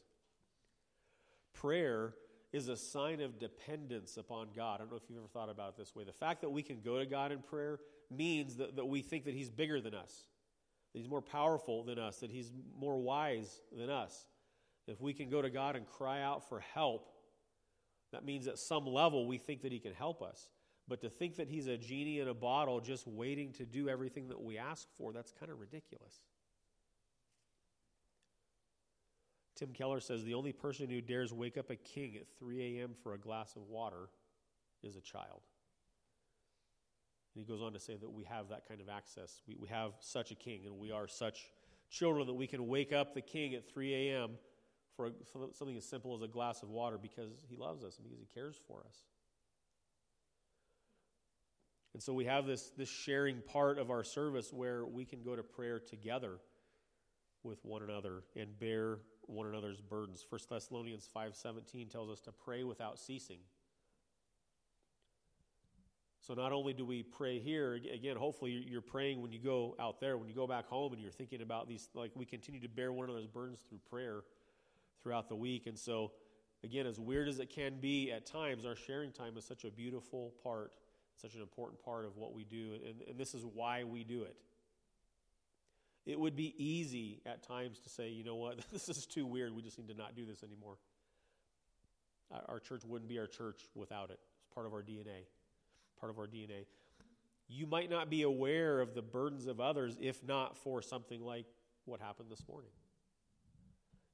Prayer 1.55 2.15
is 2.53 2.69
a 2.69 2.77
sign 2.77 3.21
of 3.21 3.39
dependence 3.39 4.17
upon 4.17 4.49
God. 4.55 4.77
I 4.77 4.79
don't 4.79 4.91
know 4.91 4.97
if 4.97 5.03
you've 5.09 5.19
ever 5.19 5.29
thought 5.29 5.51
about 5.51 5.71
it 5.71 5.77
this 5.79 5.95
way. 5.95 6.05
The 6.05 6.13
fact 6.13 6.43
that 6.43 6.51
we 6.51 6.63
can 6.63 6.81
go 6.81 6.99
to 6.99 7.07
God 7.07 7.33
in 7.33 7.41
prayer 7.41 7.79
means 8.11 8.57
that, 8.57 8.77
that 8.77 8.87
we 8.87 9.03
think 9.03 9.25
that 9.25 9.35
He's 9.35 9.51
bigger 9.51 9.81
than 9.81 9.95
us, 9.95 10.27
that 10.97 11.01
He's 11.01 11.11
more 11.11 11.21
powerful 11.21 11.85
than 11.85 11.99
us, 11.99 12.21
that 12.21 12.31
He's 12.31 12.51
more 12.81 12.97
wise 12.97 13.61
than 13.71 13.91
us. 13.91 14.25
If 14.87 14.99
we 14.99 15.13
can 15.13 15.29
go 15.29 15.43
to 15.43 15.51
God 15.51 15.77
and 15.77 15.87
cry 15.87 16.23
out 16.23 16.49
for 16.49 16.59
help, 16.59 17.11
that 18.13 18.25
means 18.25 18.47
at 18.47 18.59
some 18.59 18.87
level 18.87 19.27
we 19.27 19.37
think 19.37 19.61
that 19.61 19.73
He 19.73 19.79
can 19.79 19.93
help 19.93 20.23
us. 20.23 20.49
But 20.89 21.03
to 21.03 21.11
think 21.11 21.37
that 21.37 21.49
He's 21.49 21.67
a 21.67 21.77
genie 21.77 22.21
in 22.21 22.29
a 22.29 22.35
bottle 22.35 22.81
just 22.81 23.07
waiting 23.07 23.53
to 23.55 23.67
do 23.67 23.91
everything 23.91 24.29
that 24.29 24.41
we 24.41 24.57
ask 24.57 24.89
for, 24.97 25.13
that's 25.13 25.33
kind 25.33 25.53
of 25.53 25.61
ridiculous. 25.61 26.15
Tim 29.55 29.75
Keller 29.75 30.01
says 30.01 30.25
the 30.25 30.33
only 30.33 30.53
person 30.53 30.89
who 30.89 31.03
dares 31.03 31.31
wake 31.31 31.59
up 31.59 31.69
a 31.69 31.77
king 31.77 32.17
at 32.17 32.27
3 32.39 32.79
a.m. 32.79 32.95
for 33.03 33.13
a 33.13 33.19
glass 33.19 33.55
of 33.55 33.69
water 33.69 34.09
is 34.83 34.97
a 34.97 35.03
child. 35.03 35.43
And 37.37 37.45
he 37.45 37.53
goes 37.53 37.61
on 37.61 37.75
to 37.75 37.79
say 37.79 37.97
that 37.97 38.11
we 38.11 38.25
have 38.25 38.49
that 38.49 38.67
kind 38.67 38.81
of 38.81 38.89
access. 38.89 39.43
We, 39.47 39.57
we 39.61 39.69
have 39.69 39.93
such 40.01 40.31
a 40.31 40.35
king, 40.35 40.63
and 40.65 40.79
we 40.79 40.91
are 40.91 41.07
such 41.07 41.51
children 41.91 42.27
that 42.27 42.35
we 42.35 42.47
can 42.47 42.67
wake 42.67 42.95
up 42.95 43.13
the 43.13 43.21
king 43.21 43.55
at 43.55 43.71
3 43.71 44.11
a.m. 44.11 44.31
for 44.97 45.11
something 45.53 45.77
as 45.77 45.85
simple 45.85 46.17
as 46.17 46.23
a 46.23 46.29
glass 46.29 46.63
of 46.63 46.71
water 46.71 46.97
because 46.97 47.33
he 47.47 47.57
loves 47.57 47.85
us 47.85 47.99
and 47.99 48.05
because 48.05 48.19
he 48.19 48.27
cares 48.33 48.57
for 48.67 48.81
us. 48.89 48.97
And 51.93 52.03
so 52.03 52.15
we 52.15 52.25
have 52.25 52.47
this, 52.47 52.71
this 52.77 52.89
sharing 52.89 53.43
part 53.43 53.79
of 53.79 53.91
our 53.91 54.03
service 54.03 54.51
where 54.51 54.87
we 54.87 55.05
can 55.05 55.23
go 55.23 55.37
to 55.37 55.43
prayer 55.43 55.79
together 55.79 56.39
with 57.43 57.63
one 57.67 57.83
another 57.83 58.23
and 58.35 58.59
bear 58.59 58.99
one 59.27 59.47
another's 59.47 59.83
burdens. 59.83 60.25
1 60.29 60.41
Thessalonians 60.49 61.09
5:17 61.15 61.91
tells 61.91 62.11
us 62.11 62.21
to 62.21 62.33
pray 62.33 62.65
without 62.65 62.99
ceasing. 62.99 63.41
So 66.27 66.35
not 66.35 66.53
only 66.53 66.73
do 66.73 66.85
we 66.85 67.05
pray 67.05 67.39
here, 67.39 67.75
again, 67.75 68.17
hopefully 68.17 68.65
you're 68.69 68.81
praying 68.81 69.23
when 69.23 69.31
you 69.31 69.39
go 69.39 69.77
out 69.79 70.01
there, 70.01 70.19
when 70.19 70.29
you 70.29 70.35
go 70.35 70.49
back 70.49 70.67
home 70.67 70.93
and 70.93 71.01
you're 71.01 71.13
thinking 71.13 71.41
about 71.41 71.69
these, 71.69 71.89
like 71.95 72.11
we 72.17 72.25
continue 72.25 72.61
to 72.63 72.69
bear 72.69 72.93
one 72.93 73.09
another's 73.09 73.29
burdens 73.29 73.61
through 73.69 73.79
prayer 73.89 74.23
throughout 75.03 75.29
the 75.29 75.37
week. 75.37 75.69
And 75.69 75.79
so, 75.79 76.11
again, 76.65 76.85
as 76.85 76.99
weird 76.99 77.29
as 77.29 77.39
it 77.39 77.51
can 77.51 77.79
be 77.79 78.11
at 78.11 78.27
times, 78.27 78.65
our 78.65 78.75
sharing 78.75 79.13
time 79.13 79.37
is 79.37 79.47
such 79.47 79.65
a 79.65 79.71
beautiful 79.71 80.35
part, 80.43 80.73
such 81.23 81.37
an 81.37 81.43
important 81.43 81.81
part 81.85 82.05
of 82.05 82.17
what 82.17 82.35
we 82.35 82.43
do. 82.43 82.73
And, 82.85 83.03
and 83.09 83.17
this 83.17 83.33
is 83.33 83.45
why 83.55 83.85
we 83.85 84.03
do 84.03 84.23
it. 84.25 84.35
It 86.07 86.19
would 86.19 86.35
be 86.35 86.55
easy 86.59 87.21
at 87.25 87.45
times 87.45 87.79
to 87.81 87.89
say, 87.89 88.09
you 88.09 88.25
know 88.25 88.35
what, 88.35 88.59
this 88.73 88.89
is 88.89 89.07
too 89.15 89.27
weird. 89.27 89.55
We 89.55 89.63
just 89.63 89.79
need 89.79 89.89
to 89.89 89.97
not 89.97 90.17
do 90.17 90.27
this 90.27 90.43
anymore. 90.43 90.75
Our 92.49 92.59
church 92.59 92.83
wouldn't 92.85 93.09
be 93.09 93.21
our 93.21 93.29
church 93.29 93.61
without 93.77 94.11
it. 94.11 94.19
It's 94.41 94.53
part 94.53 94.67
of 94.67 94.73
our 94.73 94.83
DNA. 94.83 95.27
Part 96.01 96.11
of 96.11 96.19
our 96.19 96.27
DNA. 96.27 96.67
You 97.49 97.67
might 97.67 97.91
not 97.91 98.11
be 98.11 98.23
aware 98.23 98.81
of 98.81 98.95
the 98.95 99.03
burdens 99.03 99.47
of 99.47 99.61
others 99.61 99.97
if 100.01 100.23
not 100.25 100.57
for 100.57 100.83
something 100.83 101.23
like 101.23 101.47
what 101.85 102.01
happened 102.01 102.29
this 102.31 102.43
morning. 102.49 102.71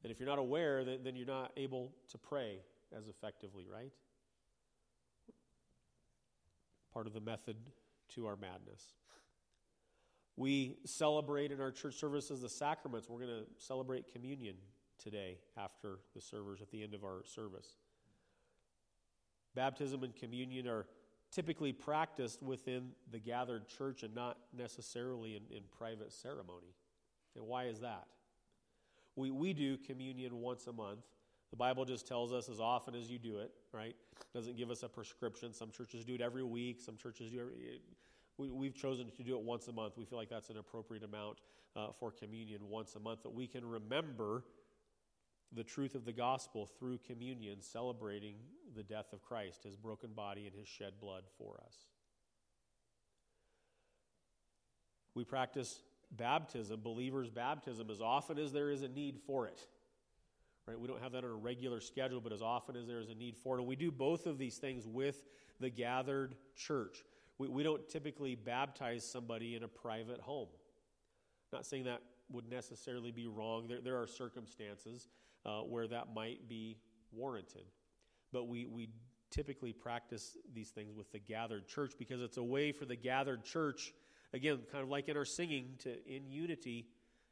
And 0.03 0.11
if 0.11 0.19
you're 0.19 0.29
not 0.29 0.39
aware, 0.39 0.85
then, 0.85 1.17
you're 1.17 1.27
not 1.27 1.53
able 1.57 1.93
to 2.11 2.19
pray 2.19 2.59
as 2.97 3.09
effectively, 3.09 3.67
right? 3.73 3.93
Part 6.93 7.07
of 7.07 7.15
the 7.15 7.21
method 7.21 7.57
to 8.15 8.27
our 8.27 8.37
madness. 8.37 8.83
We 10.37 10.77
celebrate 10.85 11.53
in 11.53 11.61
our 11.61 11.71
church 11.71 11.95
services 11.95 12.43
the 12.43 12.49
sacraments. 12.49 13.09
We're 13.09 13.21
going 13.21 13.45
to 13.45 13.65
celebrate 13.65 14.13
communion 14.13 14.57
today 14.99 15.39
after 15.57 15.99
the 16.15 16.21
servers 16.21 16.61
at 16.61 16.71
the 16.71 16.83
end 16.83 16.95
of 16.95 17.05
our 17.05 17.23
service. 17.25 17.77
Baptism 19.55 20.03
and 20.03 20.17
communion 20.17 20.67
are 20.67 20.87
typically 21.35 21.73
practiced 21.73 22.43
within 22.43 22.91
the 23.11 23.19
gathered 23.19 23.67
church 23.69 24.03
and 24.03 24.15
not 24.15 24.39
necessarily 24.57 25.37
in, 25.37 25.57
in 25.57 25.63
private 25.77 26.13
ceremony. 26.13 26.75
And 27.35 27.47
why 27.47 27.65
is 27.65 27.81
that? 27.81 28.07
We, 29.17 29.31
we 29.31 29.53
do 29.53 29.77
communion 29.77 30.41
once 30.41 30.67
a 30.67 30.73
month. 30.73 31.01
The 31.51 31.57
Bible 31.57 31.85
just 31.85 32.07
tells 32.07 32.33
us 32.33 32.49
as 32.49 32.61
often 32.61 32.95
as 32.95 33.11
you 33.11 33.19
do 33.19 33.39
it, 33.39 33.51
right? 33.73 33.97
Doesn't 34.35 34.57
give 34.57 34.71
us 34.71 34.83
a 34.83 34.89
prescription. 34.89 35.53
Some 35.53 35.71
churches 35.71 36.05
do 36.05 36.15
it 36.15 36.21
every 36.21 36.45
week, 36.45 36.81
some 36.81 36.97
churches 36.97 37.31
do 37.31 37.41
it 37.41 37.83
we, 38.39 38.67
have 38.67 38.75
chosen 38.75 39.11
to 39.11 39.23
do 39.23 39.37
it 39.37 39.43
once 39.43 39.69
a 39.69 39.73
month. 39.73 39.97
We 39.97 40.05
feel 40.05 40.19
like 40.19 40.31
that's 40.31 40.51
an 40.51 40.59
appropriate 40.59 41.05
amount 41.05 41.39
uh, 41.77 41.89
for 41.99 42.11
communion 42.11 42.61
once 42.69 42.95
a 42.97 43.01
month, 43.01 43.23
that 43.23 43.33
we 43.33 43.47
can 43.47 43.65
remember 43.65 44.45
the 45.55 45.65
truth 45.65 45.95
of 45.95 46.05
the 46.05 46.13
gospel 46.13 46.67
through 46.79 46.99
communion, 47.07 47.61
celebrating 47.61 48.37
the 48.75 48.83
death 48.83 49.13
of 49.13 49.23
Christ, 49.23 49.65
his 49.65 49.77
broken 49.77 50.11
body, 50.15 50.47
and 50.47 50.55
his 50.55 50.67
shed 50.67 50.95
blood 51.01 51.25
for 51.39 51.61
us. 51.67 51.75
We 55.15 55.25
practice 55.25 55.81
baptism, 56.11 56.81
believers' 56.83 57.31
baptism, 57.31 57.91
as 57.91 58.01
often 58.01 58.39
as 58.39 58.53
there 58.53 58.71
is 58.71 58.83
a 58.83 58.89
need 58.89 59.19
for 59.27 59.47
it. 59.47 59.61
Right? 60.67 60.79
We 60.79 60.89
don't 60.89 61.03
have 61.03 61.13
that 61.13 61.25
on 61.25 61.31
a 61.31 61.35
regular 61.35 61.81
schedule, 61.81 62.21
but 62.21 62.33
as 62.33 62.41
often 62.41 62.77
as 62.77 62.87
there 62.87 63.01
is 63.01 63.11
a 63.11 63.15
need 63.15 63.37
for 63.37 63.57
it. 63.57 63.61
And 63.61 63.69
we 63.69 63.77
do 63.77 63.91
both 63.91 64.27
of 64.27 64.39
these 64.39 64.57
things 64.57 64.87
with 64.87 65.25
the 65.61 65.69
gathered 65.69 66.35
church. 66.57 67.05
We, 67.39 67.49
we 67.49 67.63
don't 67.63 67.87
typically 67.89 68.37
baptize 68.37 69.05
somebody 69.05 69.57
in 69.57 69.65
a 69.65 69.69
private 69.69 70.21
home. 70.21 70.49
Not 71.53 71.67
saying 71.67 71.85
that 71.85 72.01
would 72.31 72.49
necessarily 72.49 73.11
be 73.11 73.27
wrong. 73.27 73.67
There, 73.69 73.81
there 73.81 74.01
are 74.01 74.07
circumstances 74.07 75.09
uh, 75.45 75.61
where 75.61 75.87
that 75.89 76.15
might 76.15 76.49
be 76.49 76.79
warranted. 77.13 77.65
But 78.33 78.49
we, 78.49 78.67
we 78.67 78.89
typically 79.31 79.73
practice 79.73 80.37
these 80.55 80.71
things 80.71 80.95
with 80.95 81.11
the 81.13 81.19
gathered 81.19 81.67
church 81.67 81.93
because 81.99 82.21
it's 82.21 82.37
a 82.37 82.43
way 82.43 82.73
for 82.73 82.85
the 82.85 82.97
gathered 82.97 83.45
church, 83.45 83.93
again, 84.33 84.61
kind 84.71 84.83
of 84.83 84.91
like 84.91 85.09
in 85.09 85.17
our 85.17 85.25
singing, 85.25 85.75
to 85.79 85.91
in 86.07 86.31
unity, 86.31 86.87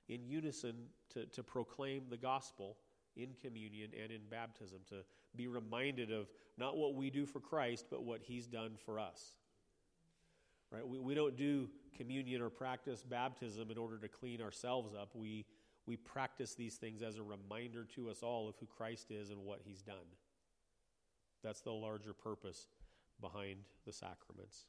in 0.09 0.27
unison, 0.27 0.75
to, 1.11 1.27
to 1.27 1.43
proclaim 1.43 2.05
the 2.11 2.17
gospel 2.17 2.77
in 3.17 3.31
communion 3.41 3.91
and 4.03 4.13
in 4.13 4.21
baptism, 4.31 4.79
to 4.89 4.97
be 5.37 5.47
reminded 5.47 6.11
of 6.11 6.29
not 6.59 6.77
what 6.77 6.95
we 6.95 7.11
do 7.11 7.27
for 7.27 7.41
Christ, 7.41 7.87
but 7.91 8.03
what 8.03 8.21
he's 8.23 8.47
done 8.47 8.73
for 8.85 8.99
us. 8.99 9.37
Right? 10.71 10.87
We, 10.87 10.99
we 10.99 11.15
don't 11.15 11.37
do 11.37 11.69
communion 11.97 12.41
or 12.41 12.49
practice 12.49 13.03
baptism 13.03 13.71
in 13.71 13.79
order 13.79 13.99
to 13.99 14.09
clean 14.09 14.41
ourselves 14.41 14.95
up. 14.95 15.11
We, 15.15 15.45
we 15.91 15.97
practice 15.97 16.55
these 16.55 16.77
things 16.77 17.03
as 17.03 17.17
a 17.17 17.23
reminder 17.25 17.85
to 17.97 18.11
us 18.11 18.23
all 18.23 18.49
of 18.49 18.55
who 18.61 18.67
Christ 18.67 19.11
is 19.11 19.31
and 19.31 19.45
what 19.45 19.59
he's 19.65 19.83
done. 19.83 19.97
That's 21.43 21.63
the 21.63 21.73
larger 21.73 22.13
purpose 22.13 22.69
behind 23.21 23.57
the 23.85 23.93
sacraments. 23.93 24.67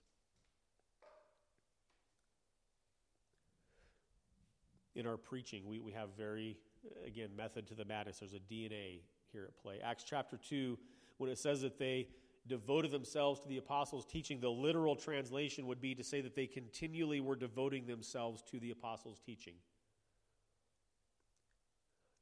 In 4.96 5.06
our 5.06 5.18
preaching, 5.18 5.68
we, 5.68 5.78
we 5.78 5.92
have 5.92 6.10
very, 6.18 6.58
again, 7.06 7.30
method 7.38 7.68
to 7.68 7.76
the 7.76 7.86
madness. 7.86 8.18
There's 8.18 8.34
a 8.34 8.40
DNA 8.52 9.02
here 9.32 9.44
at 9.44 9.56
play. 9.62 9.80
Acts 9.84 10.04
chapter 10.04 10.40
2, 10.50 10.76
when 11.20 11.30
it 11.30 11.38
says 11.38 11.62
that 11.62 11.78
they 11.78 12.08
devoted 12.48 12.90
themselves 12.90 13.42
to 13.42 13.48
the 13.48 13.58
apostles' 13.58 14.08
teaching. 14.08 14.40
The 14.40 14.50
literal 14.50 14.96
translation 14.96 15.68
would 15.68 15.80
be 15.80 15.94
to 15.94 16.04
say 16.04 16.22
that 16.22 16.36
they 16.36 16.48
continually 16.48 17.22
were 17.22 17.36
devoting 17.36 17.86
themselves 17.86 18.42
to 18.50 18.60
the 18.60 18.72
apostles' 18.72 19.22
teaching. 19.24 19.54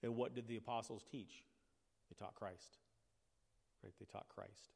And 0.04 0.16
what 0.16 0.36
did 0.36 0.48
the 0.48 0.58
apostles 0.58 1.04
teach? 1.12 1.44
They 2.10 2.16
taught 2.18 2.36
Christ. 2.36 2.78
Right? 3.84 3.94
They 4.00 4.06
taught 4.06 4.28
Christ. 4.30 4.72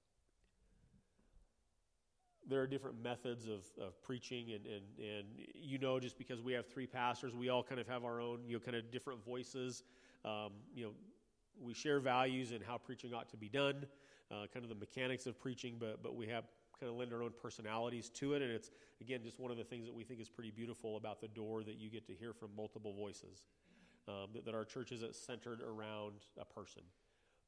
There 2.49 2.61
are 2.61 2.67
different 2.67 3.01
methods 3.01 3.47
of, 3.47 3.63
of 3.81 4.01
preaching, 4.03 4.51
and, 4.51 4.65
and, 4.65 4.83
and 4.99 5.27
you 5.55 5.77
know, 5.77 5.97
just 5.99 6.17
because 6.17 6.41
we 6.41 6.51
have 6.53 6.67
three 6.67 6.87
pastors, 6.87 7.33
we 7.33 7.47
all 7.47 7.63
kind 7.63 7.79
of 7.79 7.87
have 7.87 8.03
our 8.03 8.19
own, 8.19 8.39
you 8.45 8.55
know, 8.55 8.59
kind 8.59 8.75
of 8.75 8.91
different 8.91 9.23
voices. 9.23 9.83
Um, 10.25 10.51
you 10.75 10.83
know, 10.83 10.91
we 11.61 11.73
share 11.73 12.01
values 12.01 12.51
and 12.51 12.61
how 12.61 12.77
preaching 12.77 13.13
ought 13.13 13.29
to 13.29 13.37
be 13.37 13.47
done 13.47 13.85
uh, 14.33 14.47
kind 14.53 14.63
of 14.63 14.69
the 14.69 14.75
mechanics 14.75 15.25
of 15.25 15.39
preaching, 15.39 15.75
but, 15.79 16.01
but 16.01 16.15
we 16.15 16.27
have 16.27 16.45
kind 16.79 16.91
of 16.91 16.97
lend 16.97 17.13
our 17.13 17.21
own 17.21 17.31
personalities 17.41 18.09
to 18.09 18.33
it. 18.33 18.41
And 18.41 18.51
it's, 18.51 18.71
again, 19.01 19.21
just 19.23 19.39
one 19.39 19.51
of 19.51 19.57
the 19.57 19.63
things 19.63 19.85
that 19.85 19.93
we 19.93 20.03
think 20.03 20.19
is 20.19 20.29
pretty 20.29 20.51
beautiful 20.51 20.97
about 20.97 21.21
the 21.21 21.27
door 21.27 21.63
that 21.63 21.75
you 21.75 21.89
get 21.89 22.07
to 22.07 22.13
hear 22.13 22.33
from 22.33 22.49
multiple 22.55 22.93
voices. 22.93 23.45
Um, 24.07 24.31
that, 24.33 24.45
that, 24.45 24.53
our 24.53 24.65
church 24.65 24.91
isn't 24.91 25.15
centered 25.15 25.61
around 25.61 26.25
a 26.37 26.43
person. 26.43 26.81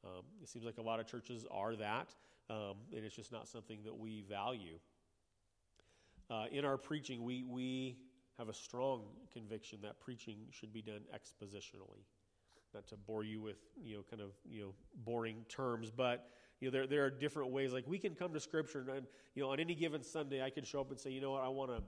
Um, 0.05 0.23
it 0.41 0.47
seems 0.47 0.63
like 0.63 0.77
a 0.77 0.81
lot 0.81 0.99
of 0.99 1.07
churches 1.07 1.45
are 1.51 1.75
that, 1.75 2.15
um, 2.49 2.75
and 2.95 3.03
it's 3.03 3.15
just 3.15 3.31
not 3.31 3.47
something 3.47 3.79
that 3.83 3.97
we 3.97 4.21
value. 4.21 4.79
Uh, 6.29 6.45
in 6.51 6.63
our 6.63 6.77
preaching, 6.77 7.23
we, 7.23 7.43
we 7.43 7.97
have 8.37 8.49
a 8.49 8.53
strong 8.53 9.03
conviction 9.31 9.79
that 9.81 9.99
preaching 9.99 10.37
should 10.51 10.73
be 10.73 10.81
done 10.81 11.01
expositionally. 11.13 12.03
not 12.73 12.87
to 12.87 12.95
bore 12.97 13.23
you 13.23 13.41
with 13.41 13.57
you 13.81 13.95
know 13.95 14.03
kind 14.09 14.21
of 14.21 14.31
you 14.45 14.61
know 14.61 14.73
boring 15.03 15.45
terms, 15.49 15.91
but 15.91 16.29
you 16.59 16.67
know 16.67 16.71
there 16.71 16.87
there 16.87 17.05
are 17.05 17.09
different 17.09 17.51
ways. 17.51 17.73
Like 17.73 17.85
we 17.87 17.97
can 17.97 18.15
come 18.15 18.33
to 18.33 18.39
Scripture, 18.39 18.85
and 18.95 19.05
you 19.33 19.43
know 19.43 19.51
on 19.51 19.59
any 19.59 19.75
given 19.75 20.03
Sunday, 20.03 20.43
I 20.43 20.49
can 20.49 20.63
show 20.63 20.81
up 20.81 20.89
and 20.89 20.99
say, 20.99 21.11
you 21.11 21.21
know 21.21 21.31
what, 21.31 21.43
I 21.43 21.49
want 21.49 21.71
to 21.71 21.83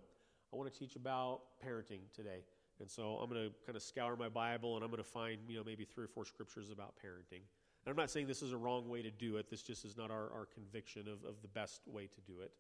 I 0.54 0.56
want 0.56 0.72
to 0.72 0.80
teach 0.80 0.96
about 0.96 1.42
parenting 1.66 2.02
today, 2.16 2.44
and 2.80 2.90
so 2.90 3.18
I'm 3.22 3.30
going 3.30 3.50
to 3.50 3.54
kind 3.66 3.76
of 3.76 3.82
scour 3.82 4.16
my 4.16 4.30
Bible, 4.30 4.76
and 4.76 4.84
I'm 4.84 4.92
going 4.92 5.04
to 5.04 5.10
find 5.10 5.40
you 5.48 5.58
know 5.58 5.64
maybe 5.66 5.86
three 5.86 6.06
or 6.06 6.10
four 6.10 6.26
scriptures 6.26 6.70
about 6.70 6.94
parenting. 7.04 7.42
And 7.86 7.92
I'm 7.92 7.96
not 7.96 8.10
saying 8.10 8.28
this 8.28 8.42
is 8.42 8.52
a 8.52 8.58
wrong 8.58 8.90
way 8.90 9.02
to 9.02 9.12
do 9.12 9.38
it. 9.38 9.50
This 9.50 9.62
just 9.62 9.86
is 9.86 9.96
not 9.96 10.12
our, 10.12 10.30
our 10.34 10.46
conviction 10.54 11.04
of, 11.08 11.24
of 11.24 11.42
the 11.42 11.48
best 11.48 11.82
way 11.88 12.08
to 12.08 12.22
do 12.22 12.42
it. 12.42 12.52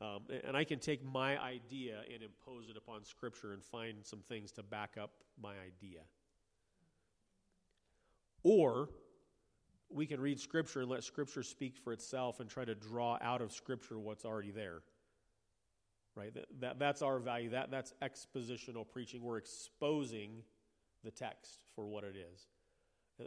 Um, 0.00 0.22
and 0.44 0.56
I 0.56 0.64
can 0.64 0.78
take 0.78 1.04
my 1.04 1.40
idea 1.40 2.00
and 2.12 2.22
impose 2.22 2.68
it 2.68 2.76
upon 2.76 3.04
Scripture 3.04 3.52
and 3.52 3.62
find 3.62 3.98
some 4.02 4.20
things 4.28 4.52
to 4.52 4.62
back 4.62 4.96
up 5.00 5.10
my 5.40 5.52
idea. 5.52 6.00
Or 8.42 8.90
we 9.90 10.06
can 10.06 10.20
read 10.20 10.38
Scripture 10.38 10.80
and 10.80 10.90
let 10.90 11.02
Scripture 11.02 11.42
speak 11.42 11.76
for 11.76 11.92
itself 11.92 12.40
and 12.40 12.48
try 12.48 12.64
to 12.64 12.74
draw 12.74 13.18
out 13.20 13.40
of 13.40 13.52
Scripture 13.52 13.98
what's 13.98 14.24
already 14.24 14.50
there. 14.50 14.82
Right? 16.14 16.34
That, 16.34 16.46
that, 16.60 16.78
that's 16.78 17.02
our 17.02 17.18
value. 17.18 17.50
That, 17.50 17.70
that's 17.70 17.94
expositional 18.02 18.88
preaching. 18.88 19.22
We're 19.22 19.38
exposing 19.38 20.42
the 21.04 21.10
text 21.10 21.60
for 21.74 21.86
what 21.86 22.04
it 22.04 22.16
is. 22.16 22.46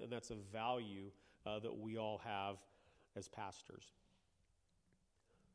And 0.01 0.11
that's 0.11 0.29
a 0.29 0.35
value 0.51 1.11
uh, 1.45 1.59
that 1.59 1.77
we 1.77 1.97
all 1.97 2.21
have 2.23 2.57
as 3.15 3.27
pastors. 3.27 3.93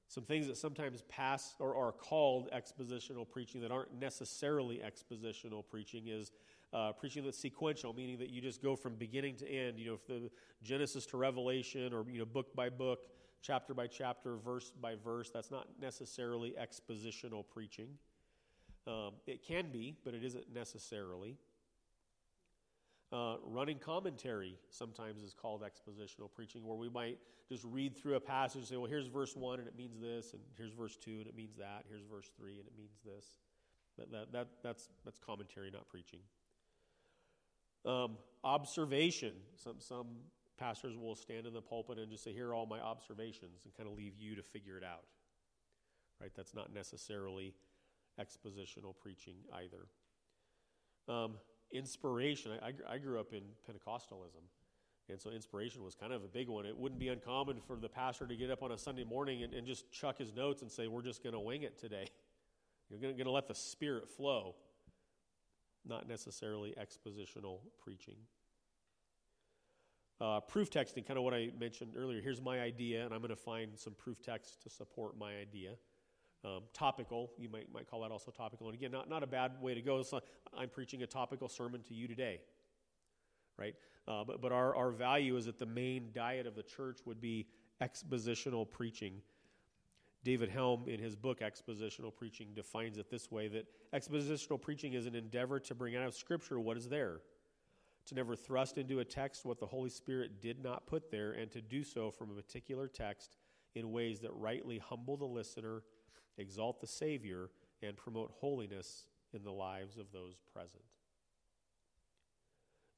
Some 0.09 0.25
things 0.25 0.47
that 0.47 0.57
sometimes 0.57 1.03
pass 1.09 1.55
or 1.59 1.75
are 1.75 1.93
called 1.93 2.49
expositional 2.53 3.29
preaching 3.29 3.61
that 3.63 3.73
aren't 3.73 3.99
necessarily 3.99 4.81
expositional 4.85 5.65
preaching 5.69 6.07
is 6.07 6.31
uh, 6.73 6.93
preaching 6.93 7.25
that's 7.25 7.39
sequential, 7.39 7.93
meaning 7.93 8.19
that 8.19 8.31
you 8.31 8.41
just 8.41 8.63
go 8.63 8.77
from 8.77 8.95
beginning 8.95 9.37
to 9.37 9.51
end. 9.51 9.79
You 9.79 9.87
know, 9.87 9.95
if 9.95 10.07
the 10.07 10.31
Genesis 10.63 11.07
to 11.07 11.17
Revelation, 11.17 11.93
or 11.93 12.05
you 12.09 12.19
know, 12.19 12.25
book 12.25 12.55
by 12.55 12.69
book, 12.69 13.07
chapter 13.47 13.75
by 13.75 13.87
chapter, 13.87 14.37
verse 14.37 14.73
by 14.81 14.95
verse. 14.97 15.31
That's 15.31 15.51
not 15.51 15.69
necessarily 15.81 16.55
expositional 16.61 17.45
preaching. 17.47 17.89
Um, 18.87 19.13
it 19.27 19.47
can 19.47 19.71
be, 19.71 19.97
but 20.05 20.15
it 20.15 20.25
isn't 20.25 20.53
necessarily. 20.53 21.37
Uh, 23.13 23.37
running 23.45 23.79
commentary 23.79 24.59
sometimes 24.71 25.23
is 25.23 25.33
called 25.33 25.63
expositional 25.63 26.33
preaching, 26.35 26.67
where 26.67 26.77
we 26.77 26.89
might 26.89 27.19
just 27.49 27.63
read 27.65 27.97
through 27.97 28.17
a 28.17 28.21
passage 28.21 28.59
and 28.59 28.67
say, 28.67 28.77
well, 28.77 28.91
here's 28.91 29.07
verse 29.07 29.37
1 29.37 29.61
and 29.61 29.69
it 29.69 29.77
means 29.77 30.01
this, 30.01 30.33
and 30.33 30.43
here's 30.57 30.73
verse 30.73 30.97
2 30.97 31.11
and 31.13 31.27
it 31.27 31.37
means 31.37 31.57
that, 31.57 31.85
here's 31.89 32.03
verse 32.03 32.29
3 32.37 32.59
and 32.59 32.67
it 32.67 32.73
means 32.77 32.97
this. 33.05 33.25
That, 33.97 34.11
that, 34.11 34.33
that, 34.33 34.49
that's, 34.63 34.89
that's 35.05 35.19
commentary, 35.19 35.71
not 35.71 35.89
preaching. 35.89 36.19
Um, 37.85 38.17
observation. 38.43 39.33
Some, 39.55 39.77
some 39.79 40.07
pastors 40.59 40.97
will 40.97 41.15
stand 41.15 41.47
in 41.47 41.53
the 41.53 41.61
pulpit 41.61 41.99
and 41.99 42.11
just 42.11 42.25
say, 42.25 42.33
Here 42.33 42.49
are 42.49 42.55
all 42.55 42.67
my 42.67 42.81
observations, 42.81 43.63
and 43.65 43.75
kind 43.77 43.89
of 43.89 43.97
leave 43.97 44.15
you 44.19 44.35
to 44.37 44.43
figure 44.43 44.77
it 44.77 44.85
out. 44.85 45.05
Right? 46.21 46.33
That's 46.35 46.55
not 46.55 46.73
necessarily 46.73 47.55
expositional 48.21 48.97
preaching 48.97 49.37
either. 49.55 49.87
Um, 51.09 51.35
inspiration. 51.73 52.53
I, 52.63 52.73
I, 52.95 52.99
grew 52.99 53.21
up 53.21 53.33
in 53.33 53.43
Pentecostalism. 53.69 54.43
And 55.09 55.21
so 55.21 55.31
inspiration 55.31 55.85
was 55.85 55.95
kind 55.95 56.13
of 56.13 56.25
a 56.25 56.29
big 56.29 56.49
one. 56.49 56.67
It 56.67 56.77
wouldn't 56.77 56.99
be 56.99 57.09
uncommon 57.09 57.61
for 57.61 57.77
the 57.77 57.89
pastor 57.89 58.27
to 58.27 58.35
get 58.35 58.51
up 58.51 58.63
on 58.63 58.73
a 58.73 58.79
Sunday 58.79 59.05
morning 59.05 59.45
and, 59.45 59.55
and 59.55 59.65
just 59.67 59.91
chuck 59.93 60.19
his 60.19 60.35
notes 60.35 60.63
and 60.63 60.71
say, 60.71 60.89
We're 60.89 61.03
just 61.03 61.23
going 61.23 61.35
to 61.35 61.41
wing 61.41 61.63
it 61.63 61.79
today. 61.79 62.07
You're 62.91 63.01
going 63.01 63.17
to 63.19 63.31
let 63.31 63.49
the 63.49 63.55
Spirit 63.55 64.09
flow, 64.09 64.55
not 65.85 66.09
necessarily 66.09 66.75
expositional 66.81 67.59
preaching. 67.83 68.17
Uh, 70.19 70.41
proof 70.41 70.71
texting, 70.71 71.07
kind 71.07 71.19
of 71.19 71.25
what 71.25 71.35
I 71.35 71.51
mentioned 71.61 71.93
earlier. 71.97 72.23
Here's 72.23 72.41
my 72.41 72.61
idea, 72.61 73.05
and 73.05 73.13
I'm 73.13 73.21
going 73.21 73.29
to 73.29 73.37
find 73.37 73.79
some 73.79 73.93
proof 73.93 74.23
text 74.23 74.63
to 74.63 74.71
support 74.71 75.19
my 75.19 75.37
idea. 75.37 75.73
Um, 76.45 76.63
topical, 76.73 77.31
you 77.39 77.49
might, 77.49 77.73
might 77.73 77.91
call 77.91 78.03
that 78.03 78.11
also 78.11 78.31
topical. 78.31 78.69
And 78.69 78.77
again, 78.77 78.93
not, 78.93 79.11
not 79.11 79.23
a 79.23 79.27
bad 79.27 79.61
way 79.61 79.75
to 79.75 79.83
go. 79.83 80.03
So 80.03 80.21
I'm 80.57 80.69
preaching 80.69 81.03
a 81.03 81.07
topical 81.07 81.49
sermon 81.49 81.83
to 81.89 81.95
you 81.95 82.07
today, 82.09 82.41
right? 83.59 83.75
Uh, 84.09 84.23
but 84.25 84.41
but 84.41 84.53
our, 84.53 84.75
our 84.75 84.91
value 84.91 85.37
is 85.37 85.47
that 85.47 85.59
the 85.59 85.67
main 85.67 86.11
diet 86.15 86.47
of 86.47 86.55
the 86.55 86.63
church 86.63 87.01
would 87.05 87.21
be 87.21 87.47
expositional 87.83 88.71
preaching. 88.71 89.21
David 90.25 90.49
Helm, 90.49 90.89
in 90.89 90.99
his 90.99 91.15
book 91.15 91.41
Expositional 91.41 92.13
Preaching, 92.15 92.49
defines 92.55 92.99
it 92.99 93.11
this 93.11 93.31
way 93.31 93.47
that 93.47 93.67
expositional 93.95 94.61
preaching 94.61 94.95
is 94.95 95.07
an 95.07 95.15
endeavor 95.15 95.61
to 95.61 95.75
bring 95.75 95.95
out 95.95 96.05
of 96.05 96.15
Scripture 96.15 96.59
what 96.59 96.77
is 96.77 96.89
there, 96.89 97.21
to 98.07 98.15
never 98.15 98.37
thrust 98.37 98.79
into 98.79 99.01
a 99.01 99.05
text 99.05 99.45
what 99.45 99.59
the 99.59 99.67
Holy 99.67 99.91
Spirit 99.91 100.41
did 100.41 100.63
not 100.63 100.87
put 100.87 101.11
there, 101.11 101.33
and 101.33 101.51
to 101.51 101.61
do 101.61 101.83
so 101.83 102.11
from 102.11 102.31
a 102.31 102.35
particular 102.35 102.89
text 102.89 103.37
in 103.75 103.93
ways 103.93 104.21
that 104.21 104.33
rightly 104.35 104.79
humble 104.79 105.17
the 105.17 105.25
listener 105.25 105.83
exalt 106.39 106.81
the 106.81 106.87
Savior, 106.87 107.51
and 107.83 107.97
promote 107.97 108.33
holiness 108.39 109.07
in 109.33 109.43
the 109.43 109.51
lives 109.51 109.99
of 109.99 110.07
those 110.13 110.37
present. 110.53 110.83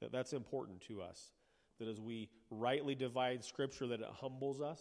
That, 0.01 0.12
that's 0.12 0.33
important 0.33 0.81
to 0.83 1.03
us. 1.03 1.33
That 1.79 1.88
as 1.88 2.01
we 2.01 2.29
rightly 2.51 2.94
divide 2.94 3.44
Scripture, 3.44 3.87
that 3.88 4.01
it 4.01 4.09
humbles 4.12 4.61
us, 4.61 4.81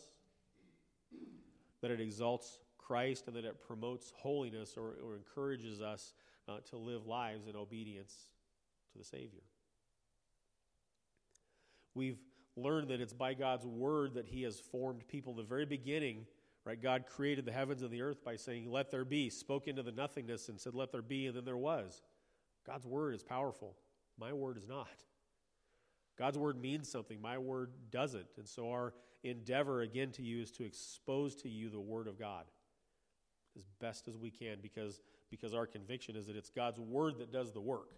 that 1.82 1.92
it 1.92 2.00
exalts 2.00 2.60
Christ, 2.78 3.28
and 3.28 3.36
that 3.36 3.46
it 3.46 3.62
promotes 3.66 4.12
holiness 4.16 4.76
or, 4.78 4.96
or 5.04 5.16
encourages 5.16 5.82
us 5.82 6.14
uh, 6.48 6.58
to 6.70 6.78
live 6.78 7.06
lives 7.06 7.48
in 7.48 7.56
obedience 7.56 8.14
to 8.92 8.98
the 8.98 9.04
Savior. 9.04 9.42
We've 11.98 12.20
learned 12.56 12.88
that 12.90 13.02
it's 13.02 13.14
by 13.14 13.34
God's 13.34 13.66
Word 13.66 14.14
that 14.14 14.28
He 14.28 14.44
has 14.44 14.60
formed 14.60 15.06
people. 15.08 15.34
The 15.34 15.44
very 15.44 15.66
beginning, 15.66 16.26
Right? 16.68 16.82
God 16.82 17.06
created 17.06 17.46
the 17.46 17.52
heavens 17.54 17.82
and 17.82 17.90
the 17.90 18.02
earth 18.02 18.26
by 18.26 18.36
saying, 18.36 18.70
Let 18.70 18.92
there 18.92 19.06
be, 19.06 19.30
spoke 19.30 19.70
into 19.70 19.84
the 19.84 19.92
nothingness 19.94 20.50
and 20.50 20.60
said, 20.60 20.76
Let 20.76 20.92
there 20.92 21.02
be, 21.02 21.26
and 21.26 21.34
then 21.34 21.46
there 21.46 21.56
was. 21.56 22.02
God's 22.66 22.86
word 22.86 23.16
is 23.16 23.24
powerful. 23.24 23.78
My 24.20 24.34
word 24.34 24.58
is 24.58 24.68
not. 24.68 25.06
God's 26.20 26.38
word 26.38 26.62
means 26.62 26.92
something. 26.92 27.22
My 27.22 27.38
word 27.38 27.72
doesn't. 27.90 28.28
And 28.38 28.46
so 28.46 28.70
our 28.72 28.94
endeavor, 29.24 29.80
again, 29.80 30.12
to 30.14 30.22
you 30.22 30.42
is 30.42 30.52
to 30.52 30.66
expose 30.66 31.36
to 31.36 31.48
you 31.48 31.70
the 31.70 31.80
word 31.80 32.06
of 32.06 32.20
God 32.20 32.44
as 33.58 33.64
best 33.80 34.10
as 34.10 34.18
we 34.18 34.30
can 34.30 34.58
because, 34.62 35.00
because 35.32 35.54
our 35.54 35.68
conviction 35.68 36.18
is 36.18 36.28
that 36.28 36.36
it's 36.36 36.50
God's 36.50 36.82
word 36.82 37.20
that 37.20 37.32
does 37.32 37.54
the 37.54 37.62
work. 37.62 37.92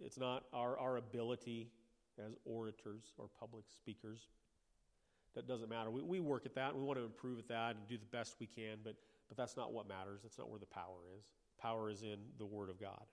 It's 0.00 0.18
not 0.18 0.44
our, 0.52 0.78
our 0.78 0.96
ability 0.96 1.70
as 2.24 2.34
orators 2.44 3.12
or 3.18 3.26
public 3.38 3.64
speakers 3.68 4.28
that 5.34 5.46
doesn't 5.46 5.68
matter. 5.68 5.90
We, 5.90 6.02
we 6.02 6.20
work 6.20 6.46
at 6.46 6.54
that. 6.56 6.74
We 6.74 6.82
want 6.82 6.98
to 6.98 7.04
improve 7.04 7.38
at 7.38 7.48
that 7.48 7.76
and 7.76 7.86
do 7.88 7.96
the 7.96 8.16
best 8.16 8.36
we 8.40 8.46
can, 8.46 8.78
but, 8.82 8.94
but 9.28 9.36
that's 9.36 9.56
not 9.56 9.72
what 9.72 9.88
matters. 9.88 10.20
That's 10.22 10.38
not 10.38 10.50
where 10.50 10.58
the 10.58 10.66
power 10.66 10.98
is. 11.16 11.24
Power 11.60 11.90
is 11.90 12.02
in 12.02 12.18
the 12.38 12.46
Word 12.46 12.70
of 12.70 12.80
God. 12.80 13.04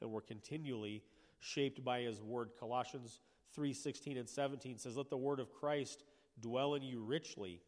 And 0.00 0.10
we're 0.10 0.22
continually 0.22 1.02
shaped 1.40 1.84
by 1.84 2.00
His 2.00 2.20
Word. 2.20 2.50
Colossians 2.58 3.20
3 3.54 3.72
16 3.72 4.16
and 4.16 4.28
17 4.28 4.78
says, 4.78 4.96
Let 4.96 5.10
the 5.10 5.16
Word 5.16 5.40
of 5.40 5.52
Christ 5.52 6.04
dwell 6.40 6.74
in 6.74 6.82
you 6.82 7.00
richly, 7.00 7.60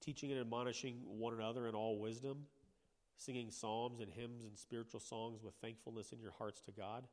teaching 0.00 0.32
and 0.32 0.40
admonishing 0.40 0.96
one 1.06 1.34
another 1.34 1.68
in 1.68 1.74
all 1.74 1.98
wisdom, 1.98 2.38
singing 3.16 3.50
psalms 3.50 4.00
and 4.00 4.10
hymns 4.10 4.44
and 4.44 4.58
spiritual 4.58 5.00
songs 5.00 5.42
with 5.44 5.54
thankfulness 5.60 6.12
in 6.12 6.18
your 6.18 6.32
hearts 6.32 6.60
to 6.62 6.72
God 6.72 7.04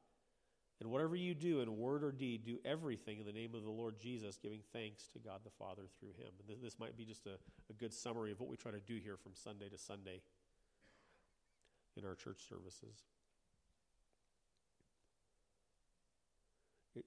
and 0.82 0.90
whatever 0.90 1.16
you 1.16 1.36
do 1.36 1.62
in 1.62 1.78
word 1.78 2.04
or 2.04 2.12
deed, 2.12 2.44
do 2.44 2.58
everything 2.66 3.20
in 3.20 3.26
the 3.28 3.32
name 3.32 3.54
of 3.54 3.64
the 3.64 3.70
Lord 3.70 4.00
Jesus, 4.00 4.40
giving 4.42 4.62
thanks 4.74 5.06
to 5.14 5.20
God 5.20 5.42
the 5.44 5.52
Father 5.52 5.84
through 6.00 6.14
him. 6.18 6.34
And 6.50 6.58
this 6.60 6.80
might 6.80 6.98
be 6.98 7.06
just 7.06 7.28
a, 7.28 7.38
a 7.70 7.74
good 7.74 7.94
summary 7.94 8.32
of 8.32 8.40
what 8.40 8.50
we 8.50 8.58
try 8.58 8.72
to 8.72 8.80
do 8.80 8.98
here 9.02 9.16
from 9.16 9.34
Sunday 9.36 9.70
to 9.70 9.78
Sunday 9.78 10.22
in 11.96 12.04
our 12.04 12.16
church 12.16 12.40
services. 12.50 13.04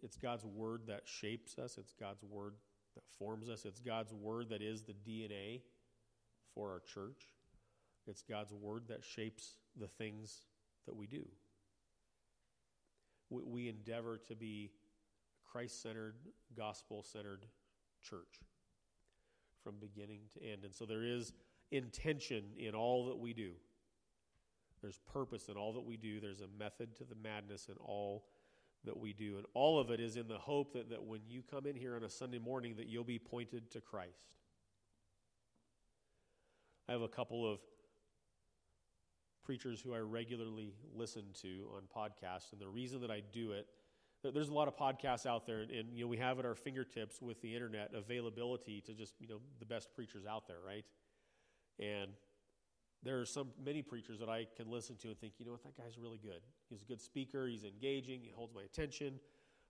It's 0.05 0.17
God's 0.17 0.45
word 0.45 0.83
that 0.87 1.03
shapes 1.05 1.59
us, 1.59 1.77
it's 1.77 1.95
God's 1.99 2.23
word 2.23 2.55
that 2.95 3.03
forms 3.19 3.49
us, 3.49 3.65
it's 3.65 3.81
God's 3.81 4.15
word 4.15 4.51
that 4.51 4.63
is 4.63 4.85
the 4.85 4.95
DNA 4.95 5.63
for 6.55 6.71
our 6.71 6.81
church. 6.81 7.29
It's 8.07 8.23
God's 8.23 8.53
word 8.53 8.85
that 8.89 9.03
shapes 9.03 9.57
the 9.77 9.89
things 9.89 10.43
that 10.87 10.95
we 10.95 11.09
do 11.09 11.27
we, 13.35 13.43
we 13.43 13.69
endeavor 13.69 14.19
to 14.29 14.37
be 14.37 14.71
Christ 15.51 15.83
centered, 15.83 16.15
gospel 16.57 17.03
centered 17.03 17.47
church 18.03 18.41
from 19.63 19.75
beginning 19.81 20.21
to 20.35 20.45
end. 20.45 20.65
And 20.65 20.75
so 20.75 20.85
there 20.85 21.05
is 21.05 21.33
intention 21.71 22.45
in 22.59 22.75
all 22.75 23.07
that 23.07 23.19
we 23.19 23.33
do. 23.33 23.53
There's 24.83 24.99
purpose 25.13 25.49
in 25.49 25.57
all 25.57 25.73
that 25.73 25.85
we 25.85 25.97
do. 25.97 26.21
There's 26.21 26.41
a 26.41 26.49
method 26.59 26.95
to 26.97 27.05
the 27.05 27.15
madness 27.15 27.69
in 27.69 27.77
all 27.77 28.27
that 28.85 28.99
we 28.99 29.15
do. 29.15 29.39
And 29.39 29.47
all 29.55 29.81
of 29.81 29.91
it 29.91 29.99
is 29.99 30.17
in 30.17 30.29
the 30.29 30.39
hope 30.39 30.75
that, 30.75 30.91
that 30.91 31.03
when 31.03 31.21
you 31.27 31.43
come 31.51 31.67
in 31.67 31.75
here 31.75 31.97
on 31.97 32.05
a 32.05 32.11
Sunday 32.11 32.39
morning 32.39 32.75
that 32.77 32.87
you'll 32.87 33.03
be 33.03 33.19
pointed 33.19 33.71
to 33.71 33.81
Christ. 33.81 34.35
I 36.87 36.93
have 36.93 37.01
a 37.01 37.09
couple 37.09 37.51
of 37.51 37.61
preachers 39.45 39.81
who 39.81 39.95
I 39.95 39.99
regularly 39.99 40.73
listen 40.95 41.25
to 41.43 41.67
on 41.77 41.83
podcasts. 41.95 42.53
And 42.53 42.61
the 42.61 42.69
reason 42.69 43.01
that 43.03 43.11
I 43.11 43.23
do 43.33 43.53
it 43.53 43.67
there's 44.33 44.49
a 44.49 44.55
lot 44.55 44.69
of 44.69 44.77
podcasts 44.77 45.27
out 45.27 45.47
there, 45.47 45.61
and, 45.61 45.71
and, 45.71 45.89
you 45.93 46.05
know 46.05 46.09
we 46.09 46.17
have 46.17 46.39
at 46.39 46.47
our 46.47 46.55
fingertips 46.55 47.21
with 47.21 47.41
the 47.43 47.55
internet 47.55 47.91
availability 47.95 48.81
to 48.81 48.95
just 48.95 49.15
you 49.21 49.29
know 49.29 49.39
the 49.59 49.67
best 49.67 49.93
preachers 49.95 50.25
out 50.25 50.47
there, 50.47 50.57
right? 50.67 50.85
And 51.79 52.11
there 53.03 53.21
are 53.21 53.27
some 53.27 53.49
many 53.63 53.83
preachers 53.83 54.19
that 54.21 54.31
I 54.31 54.47
can 54.57 54.71
listen 54.71 54.97
to 55.03 55.09
and 55.09 55.19
think, 55.19 55.35
you 55.39 55.45
know 55.45 55.53
what, 55.53 55.63
that 55.65 55.77
guy's 55.77 55.99
really 55.99 56.19
good. 56.19 56.41
He's 56.71 56.81
a 56.81 56.87
good 56.87 57.01
speaker. 57.01 57.47
He's 57.47 57.65
engaging. 57.65 58.21
He 58.23 58.31
holds 58.35 58.55
my 58.55 58.63
attention. 58.63 59.21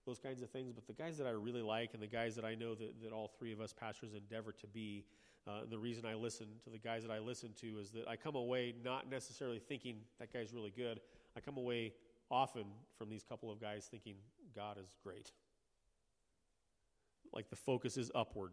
Those 0.05 0.19
kinds 0.19 0.41
of 0.41 0.49
things. 0.49 0.71
But 0.73 0.85
the 0.87 0.93
guys 0.93 1.17
that 1.17 1.27
I 1.27 1.31
really 1.31 1.61
like, 1.61 1.93
and 1.93 2.01
the 2.01 2.07
guys 2.07 2.35
that 2.35 2.45
I 2.45 2.55
know 2.55 2.75
that, 2.75 3.01
that 3.03 3.11
all 3.11 3.31
three 3.39 3.51
of 3.51 3.59
us 3.59 3.73
pastors 3.73 4.13
endeavor 4.13 4.51
to 4.51 4.67
be, 4.67 5.05
uh, 5.47 5.61
the 5.69 5.77
reason 5.77 6.05
I 6.05 6.15
listen 6.15 6.47
to 6.63 6.69
the 6.69 6.77
guys 6.79 7.03
that 7.03 7.11
I 7.11 7.19
listen 7.19 7.53
to 7.61 7.79
is 7.79 7.91
that 7.91 8.07
I 8.07 8.15
come 8.15 8.35
away 8.35 8.73
not 8.83 9.09
necessarily 9.09 9.59
thinking 9.59 9.97
that 10.19 10.33
guy's 10.33 10.53
really 10.53 10.73
good. 10.75 10.99
I 11.35 11.39
come 11.39 11.57
away 11.57 11.93
often 12.31 12.65
from 12.97 13.09
these 13.09 13.23
couple 13.23 13.51
of 13.51 13.61
guys 13.61 13.87
thinking 13.89 14.15
God 14.55 14.77
is 14.77 14.95
great. 15.03 15.31
Like 17.33 17.49
the 17.49 17.55
focus 17.55 17.97
is 17.97 18.11
upward. 18.15 18.51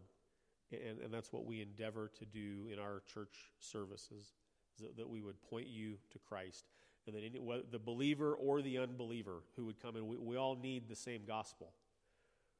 And, 0.71 0.99
and 0.99 1.13
that's 1.13 1.31
what 1.31 1.45
we 1.45 1.61
endeavor 1.61 2.11
to 2.19 2.25
do 2.25 2.67
in 2.71 2.79
our 2.79 3.03
church 3.13 3.51
services, 3.59 4.33
that, 4.79 4.97
that 4.97 5.07
we 5.07 5.21
would 5.21 5.41
point 5.41 5.67
you 5.67 5.97
to 6.11 6.19
Christ. 6.19 6.65
And 7.05 7.15
that 7.15 7.23
any, 7.23 7.39
the 7.69 7.79
believer 7.79 8.33
or 8.33 8.61
the 8.61 8.77
unbeliever 8.77 9.43
who 9.55 9.65
would 9.65 9.81
come 9.81 9.97
in, 9.97 10.07
we, 10.07 10.17
we 10.17 10.37
all 10.37 10.55
need 10.55 10.87
the 10.87 10.95
same 10.95 11.23
gospel. 11.27 11.73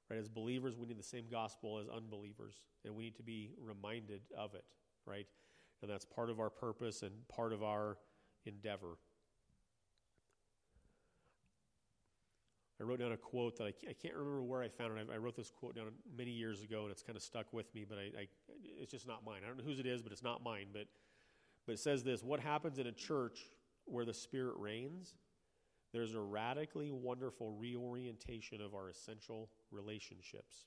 Right? 0.09 0.19
As 0.19 0.27
believers, 0.27 0.77
we 0.77 0.87
need 0.87 0.99
the 0.99 1.03
same 1.03 1.25
gospel 1.31 1.79
as 1.79 1.87
unbelievers, 1.87 2.55
and 2.83 2.93
we 2.95 3.05
need 3.05 3.15
to 3.15 3.23
be 3.23 3.51
reminded 3.57 4.21
of 4.37 4.53
it, 4.53 4.65
right? 5.05 5.27
And 5.81 5.89
that's 5.89 6.05
part 6.05 6.29
of 6.29 6.39
our 6.39 6.49
purpose 6.49 7.03
and 7.03 7.11
part 7.29 7.53
of 7.53 7.63
our 7.63 7.97
endeavor. 8.45 8.97
I 12.79 12.85
wrote 12.85 12.99
down 12.99 13.11
a 13.13 13.17
quote 13.17 13.57
that 13.57 13.65
I 13.65 13.71
can't, 13.71 13.89
I 13.91 13.93
can't 13.93 14.13
remember 14.15 14.43
where 14.43 14.61
I 14.61 14.67
found 14.67 14.97
it. 14.97 15.07
I, 15.09 15.15
I, 15.15 15.17
wrote 15.17 15.35
this 15.35 15.49
quote 15.49 15.75
down 15.75 15.85
many 16.17 16.31
years 16.31 16.63
ago, 16.63 16.81
and 16.83 16.91
it's 16.91 17.03
kind 17.03 17.15
of 17.15 17.23
stuck 17.23 17.53
with 17.53 17.73
me. 17.73 17.85
But 17.87 17.97
I, 17.97 18.01
I, 18.01 18.27
it's 18.81 18.91
just 18.91 19.07
not 19.07 19.23
mine. 19.25 19.41
I 19.43 19.47
don't 19.47 19.57
know 19.57 19.63
whose 19.63 19.79
it 19.79 19.85
is, 19.85 20.01
but 20.01 20.11
it's 20.11 20.23
not 20.23 20.43
mine. 20.43 20.67
But, 20.73 20.87
but 21.65 21.73
it 21.73 21.79
says 21.79 22.03
this: 22.03 22.23
What 22.23 22.41
happens 22.41 22.79
in 22.79 22.87
a 22.87 22.91
church 22.91 23.39
where 23.85 24.05
the 24.05 24.13
Spirit 24.13 24.55
reigns? 24.57 25.15
There's 25.91 26.15
a 26.15 26.19
radically 26.19 26.91
wonderful 26.91 27.51
reorientation 27.51 28.61
of 28.61 28.73
our 28.73 28.89
essential 28.89 29.49
relationships. 29.71 30.65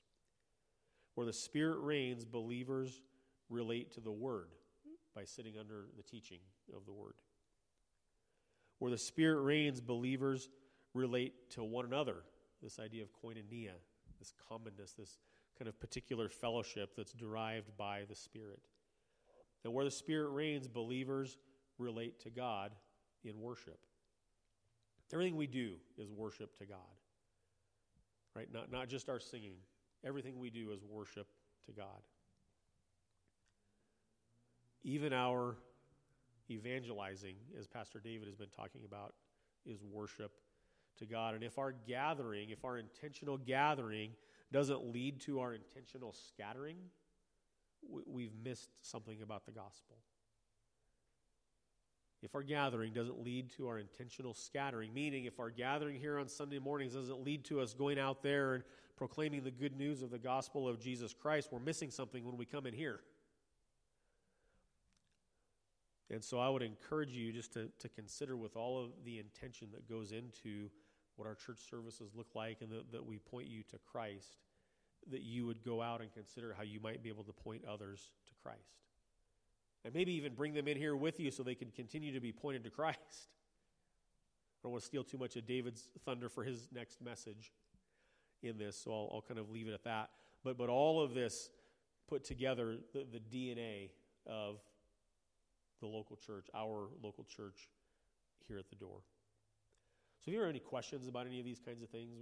Where 1.15 1.25
the 1.25 1.33
Spirit 1.33 1.79
reigns, 1.79 2.23
believers 2.25 3.01
relate 3.49 3.91
to 3.93 3.99
the 3.99 4.11
Word 4.11 4.49
by 5.15 5.25
sitting 5.25 5.57
under 5.59 5.87
the 5.97 6.03
teaching 6.03 6.39
of 6.75 6.85
the 6.85 6.93
Word. 6.93 7.15
Where 8.79 8.91
the 8.91 8.97
Spirit 8.97 9.41
reigns, 9.41 9.81
believers 9.81 10.49
relate 10.93 11.49
to 11.51 11.63
one 11.63 11.85
another. 11.85 12.17
This 12.61 12.79
idea 12.79 13.03
of 13.03 13.09
koinonia, 13.11 13.73
this 14.19 14.33
commonness, 14.47 14.93
this 14.93 15.17
kind 15.57 15.67
of 15.67 15.79
particular 15.79 16.29
fellowship 16.29 16.91
that's 16.95 17.13
derived 17.13 17.75
by 17.77 18.03
the 18.07 18.15
Spirit. 18.15 18.59
And 19.65 19.73
where 19.73 19.85
the 19.85 19.91
Spirit 19.91 20.29
reigns, 20.29 20.67
believers 20.67 21.37
relate 21.77 22.19
to 22.21 22.29
God 22.29 22.71
in 23.27 23.39
worship. 23.39 23.79
Everything 25.13 25.35
we 25.35 25.47
do 25.47 25.75
is 25.97 26.11
worship 26.11 26.57
to 26.57 26.65
God. 26.65 26.77
Right? 28.35 28.47
Not, 28.51 28.71
not 28.71 28.89
just 28.89 29.09
our 29.09 29.19
singing. 29.19 29.55
Everything 30.05 30.37
we 30.37 30.49
do 30.49 30.71
is 30.71 30.83
worship 30.83 31.27
to 31.65 31.71
God. 31.71 32.01
Even 34.83 35.13
our 35.13 35.57
evangelizing, 36.49 37.35
as 37.59 37.67
Pastor 37.67 37.99
David 37.99 38.27
has 38.27 38.35
been 38.35 38.49
talking 38.49 38.81
about, 38.85 39.13
is 39.65 39.83
worship 39.83 40.31
to 40.97 41.05
God. 41.05 41.35
And 41.35 41.43
if 41.43 41.57
our 41.57 41.73
gathering, 41.87 42.49
if 42.51 42.63
our 42.63 42.77
intentional 42.77 43.37
gathering 43.37 44.11
doesn't 44.51 44.93
lead 44.93 45.19
to 45.21 45.39
our 45.39 45.53
intentional 45.53 46.13
scattering, 46.13 46.77
we've 48.05 48.33
missed 48.43 48.69
something 48.81 49.21
about 49.21 49.45
the 49.45 49.51
gospel. 49.51 49.97
If 52.23 52.33
our 52.33 52.41
gathering 52.41 52.93
doesn't 52.93 53.23
lead 53.23 53.51
to 53.57 53.67
our 53.67 53.77
intentional 53.77 54.33
scattering, 54.33 54.93
meaning 54.93 55.25
if 55.25 55.39
our 55.39 55.51
gathering 55.51 55.99
here 55.99 56.17
on 56.17 56.27
Sunday 56.27 56.57
mornings 56.57 56.93
doesn't 56.93 57.23
lead 57.23 57.45
to 57.45 57.61
us 57.61 57.73
going 57.73 57.99
out 57.99 58.23
there 58.23 58.55
and 58.55 58.63
proclaiming 58.95 59.43
the 59.43 59.51
good 59.51 59.77
news 59.77 60.01
of 60.01 60.09
the 60.09 60.17
gospel 60.17 60.67
of 60.67 60.79
Jesus 60.79 61.13
Christ, 61.13 61.49
we're 61.51 61.59
missing 61.59 61.91
something 61.91 62.25
when 62.25 62.35
we 62.35 62.45
come 62.45 62.65
in 62.65 62.73
here. 62.73 63.01
And 66.09 66.23
so 66.23 66.39
I 66.39 66.49
would 66.49 66.63
encourage 66.63 67.11
you 67.11 67.31
just 67.31 67.53
to, 67.53 67.69
to 67.79 67.89
consider 67.89 68.35
with 68.35 68.55
all 68.55 68.83
of 68.83 68.91
the 69.05 69.19
intention 69.19 69.67
that 69.73 69.87
goes 69.87 70.11
into 70.11 70.69
what 71.17 71.27
our 71.27 71.35
church 71.35 71.59
services 71.69 72.11
look 72.15 72.33
like 72.33 72.61
and 72.61 72.71
that, 72.71 72.91
that 72.91 73.05
we 73.05 73.19
point 73.19 73.47
you 73.47 73.61
to 73.63 73.77
Christ, 73.91 74.37
that 75.11 75.21
you 75.21 75.45
would 75.45 75.63
go 75.63 75.81
out 75.81 76.01
and 76.01 76.11
consider 76.13 76.53
how 76.55 76.63
you 76.63 76.79
might 76.79 77.03
be 77.03 77.09
able 77.09 77.25
to 77.25 77.33
point 77.33 77.63
others 77.65 78.11
to 78.27 78.33
Christ. 78.41 78.77
And 79.87 79.95
maybe 79.95 80.11
even 80.15 80.33
bring 80.33 80.53
them 80.53 80.67
in 80.67 80.75
here 80.75 80.97
with 80.97 81.17
you 81.17 81.31
so 81.31 81.43
they 81.43 81.55
can 81.55 81.71
continue 81.71 82.11
to 82.11 82.19
be 82.19 82.33
pointed 82.33 82.65
to 82.65 82.69
Christ. 82.69 82.99
I 82.99 84.59
don't 84.63 84.73
want 84.73 84.81
to 84.81 84.85
steal 84.85 85.05
too 85.05 85.17
much 85.17 85.37
of 85.37 85.47
David's 85.47 85.87
thunder 86.03 86.27
for 86.27 86.43
his 86.43 86.67
next 86.73 87.01
message 87.01 87.53
in 88.43 88.57
this, 88.57 88.75
so 88.75 88.91
I'll, 88.91 89.09
I'll 89.13 89.23
kind 89.25 89.39
of 89.39 89.49
leave 89.49 89.69
it 89.69 89.73
at 89.73 89.85
that. 89.85 90.09
But, 90.43 90.57
but 90.57 90.67
all 90.67 91.01
of 91.01 91.13
this 91.13 91.49
put 92.09 92.25
together, 92.25 92.75
the, 92.93 93.05
the 93.09 93.19
DNA 93.19 93.91
of 94.25 94.59
the 95.79 95.87
local 95.87 96.17
church, 96.17 96.47
our 96.53 96.89
local 97.01 97.23
church 97.23 97.69
here 98.45 98.57
at 98.57 98.69
the 98.69 98.75
door. 98.75 98.99
So 100.19 100.31
if 100.31 100.33
you 100.33 100.41
have 100.41 100.49
any 100.49 100.59
questions 100.59 101.07
about 101.07 101.27
any 101.27 101.39
of 101.39 101.45
these 101.45 101.61
kinds 101.65 101.81
of 101.81 101.87
things, 101.87 102.17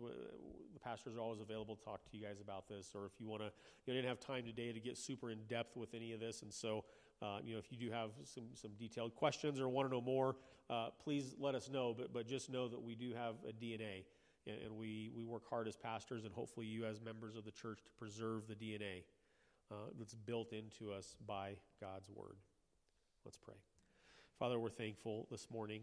the 0.72 0.80
pastors 0.82 1.16
are 1.16 1.20
always 1.20 1.42
available 1.42 1.76
to 1.78 1.84
talk 1.84 2.04
to 2.12 2.16
you 2.16 2.24
guys 2.24 2.42
about 2.42 2.68
this. 2.68 2.92
Or 2.94 3.08
if 3.08 3.14
you 3.20 3.28
want 3.28 3.42
to, 3.42 3.50
you 3.86 3.94
know, 3.94 4.00
didn't 4.00 4.08
have 4.08 4.20
time 4.20 4.44
today 4.44 4.72
to 4.72 4.80
get 4.80 5.00
super 5.00 5.32
in 5.32 5.40
depth 5.50 5.76
with 5.76 5.96
any 5.96 6.14
of 6.14 6.20
this, 6.20 6.44
and 6.44 6.54
so 6.54 6.86
uh, 7.22 7.38
you 7.44 7.54
know, 7.54 7.60
if 7.60 7.72
you 7.72 7.78
do 7.78 7.92
have 7.92 8.12
some 8.24 8.44
some 8.54 8.72
detailed 8.78 9.16
questions 9.16 9.60
or 9.60 9.70
want 9.70 9.88
to 9.88 9.94
know 9.94 10.02
more, 10.02 10.36
uh, 10.70 10.90
please 11.04 11.36
let 11.40 11.56
us 11.56 11.70
know. 11.70 11.96
But 11.98 12.14
but 12.14 12.28
just 12.28 12.50
know 12.50 12.68
that 12.68 12.82
we 12.82 12.96
do 12.96 13.14
have 13.14 13.36
a 13.48 13.54
DNA, 13.54 14.04
and, 14.48 14.58
and, 14.66 14.78
we 14.78 15.12
we 15.16 15.24
work 15.24 15.50
hard 15.50 15.68
as 15.68 15.76
pastors, 15.76 16.26
and 16.26 16.34
hopefully 16.34 16.66
you 16.66 16.86
as 16.86 17.00
members 17.02 17.36
of 17.36 17.46
the 17.46 17.52
church 17.52 17.80
to 17.86 17.92
preserve 17.98 18.48
the 18.48 18.56
DNA 18.56 19.04
uh, 19.72 19.76
that's 19.98 20.14
built 20.14 20.52
into 20.54 20.92
us 20.92 21.16
by 21.26 21.54
God's 21.80 22.10
word. 22.10 22.36
Let's 23.24 23.38
pray. 23.38 23.56
Father, 24.38 24.60
we're 24.60 24.70
thankful 24.70 25.28
this 25.32 25.50
morning 25.50 25.82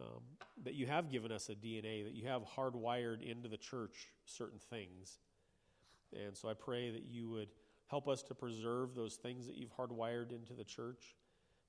um, 0.00 0.20
that 0.64 0.74
you 0.74 0.86
have 0.86 1.10
given 1.10 1.32
us 1.32 1.48
a 1.48 1.54
DNA, 1.54 2.04
that 2.04 2.14
you 2.14 2.26
have 2.26 2.42
hardwired 2.44 3.22
into 3.22 3.48
the 3.48 3.56
church 3.56 4.08
certain 4.26 4.58
things. 4.70 5.18
And 6.12 6.36
so 6.36 6.48
I 6.48 6.54
pray 6.54 6.90
that 6.90 7.04
you 7.10 7.28
would 7.30 7.48
help 7.86 8.08
us 8.08 8.22
to 8.24 8.34
preserve 8.34 8.94
those 8.94 9.16
things 9.16 9.46
that 9.46 9.56
you've 9.56 9.76
hardwired 9.76 10.32
into 10.32 10.52
the 10.52 10.64
church, 10.64 11.14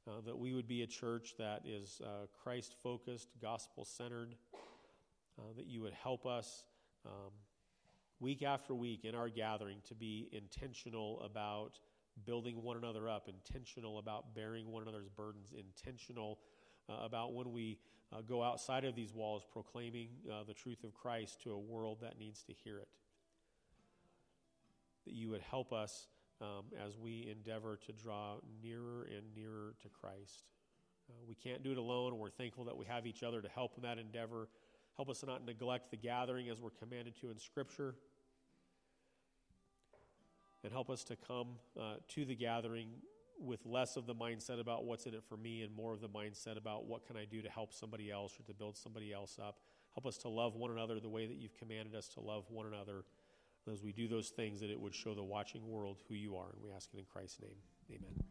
uh, 0.07 0.21
that 0.25 0.37
we 0.37 0.53
would 0.53 0.67
be 0.67 0.83
a 0.83 0.87
church 0.87 1.35
that 1.37 1.61
is 1.65 2.01
uh, 2.03 2.27
Christ 2.43 2.75
focused, 2.81 3.29
gospel 3.41 3.85
centered, 3.85 4.35
uh, 5.37 5.41
that 5.57 5.65
you 5.65 5.81
would 5.81 5.93
help 5.93 6.25
us 6.25 6.65
um, 7.05 7.31
week 8.19 8.43
after 8.43 8.73
week 8.73 9.03
in 9.03 9.15
our 9.15 9.29
gathering 9.29 9.77
to 9.87 9.95
be 9.95 10.29
intentional 10.31 11.21
about 11.21 11.79
building 12.25 12.63
one 12.63 12.77
another 12.77 13.09
up, 13.09 13.27
intentional 13.27 13.99
about 13.99 14.33
bearing 14.33 14.71
one 14.71 14.83
another's 14.83 15.09
burdens, 15.09 15.53
intentional 15.57 16.39
uh, 16.89 17.03
about 17.03 17.33
when 17.33 17.51
we 17.51 17.77
uh, 18.13 18.21
go 18.21 18.41
outside 18.41 18.85
of 18.85 18.95
these 18.95 19.13
walls 19.13 19.43
proclaiming 19.51 20.09
uh, 20.31 20.43
the 20.47 20.53
truth 20.53 20.83
of 20.83 20.93
Christ 20.93 21.41
to 21.43 21.51
a 21.51 21.59
world 21.59 21.97
that 22.01 22.17
needs 22.17 22.43
to 22.43 22.53
hear 22.53 22.77
it. 22.77 22.87
That 25.05 25.13
you 25.13 25.29
would 25.29 25.41
help 25.41 25.71
us 25.71 26.07
um, 26.41 26.65
as 26.85 26.97
we 26.97 27.27
endeavor 27.31 27.77
to 27.85 27.91
draw 27.93 28.35
nearer 28.61 29.03
and 29.03 29.23
nearer 29.35 29.75
to 29.81 29.89
Christ. 29.89 30.45
Uh, 31.09 31.13
we 31.27 31.35
can't 31.35 31.63
do 31.63 31.71
it 31.71 31.77
alone, 31.77 32.13
and 32.13 32.19
we're 32.19 32.29
thankful 32.29 32.65
that 32.65 32.77
we 32.77 32.85
have 32.85 33.05
each 33.05 33.23
other 33.23 33.41
to 33.41 33.49
help 33.49 33.73
in 33.77 33.83
that 33.83 33.99
endeavor. 33.99 34.49
Help 34.95 35.09
us 35.09 35.23
not 35.25 35.45
neglect 35.45 35.91
the 35.91 35.97
gathering 35.97 36.49
as 36.49 36.59
we're 36.59 36.71
commanded 36.71 37.15
to 37.21 37.29
in 37.29 37.37
Scripture. 37.37 37.95
And 40.63 40.71
help 40.73 40.89
us 40.89 41.03
to 41.05 41.15
come 41.15 41.59
uh, 41.79 41.95
to 42.09 42.25
the 42.25 42.35
gathering 42.35 42.87
with 43.39 43.65
less 43.65 43.97
of 43.97 44.05
the 44.07 44.15
mindset 44.15 44.59
about 44.59 44.85
what's 44.85 45.05
in 45.05 45.13
it 45.13 45.23
for 45.27 45.37
me 45.37 45.61
and 45.61 45.75
more 45.75 45.93
of 45.93 46.01
the 46.01 46.09
mindset 46.09 46.57
about 46.57 46.85
what 46.85 47.05
can 47.05 47.17
I 47.17 47.25
do 47.25 47.41
to 47.41 47.49
help 47.49 47.73
somebody 47.73 48.09
else 48.09 48.33
or 48.39 48.43
to 48.43 48.53
build 48.53 48.77
somebody 48.77 49.13
else 49.13 49.37
up. 49.39 49.59
Help 49.93 50.05
us 50.05 50.17
to 50.19 50.29
love 50.29 50.55
one 50.55 50.71
another 50.71 50.99
the 50.99 51.09
way 51.09 51.27
that 51.27 51.37
you've 51.37 51.55
commanded 51.57 51.93
us 51.93 52.07
to 52.09 52.19
love 52.19 52.45
one 52.49 52.65
another. 52.65 53.03
As 53.71 53.81
we 53.81 53.91
do 53.91 54.07
those 54.07 54.29
things, 54.29 54.59
that 54.61 54.69
it 54.69 54.79
would 54.79 54.93
show 54.93 55.13
the 55.13 55.23
watching 55.23 55.67
world 55.67 55.97
who 56.07 56.15
you 56.15 56.35
are. 56.35 56.49
And 56.53 56.63
we 56.63 56.71
ask 56.71 56.89
it 56.93 56.99
in 56.99 57.05
Christ's 57.11 57.41
name. 57.41 57.57
Amen. 57.89 58.23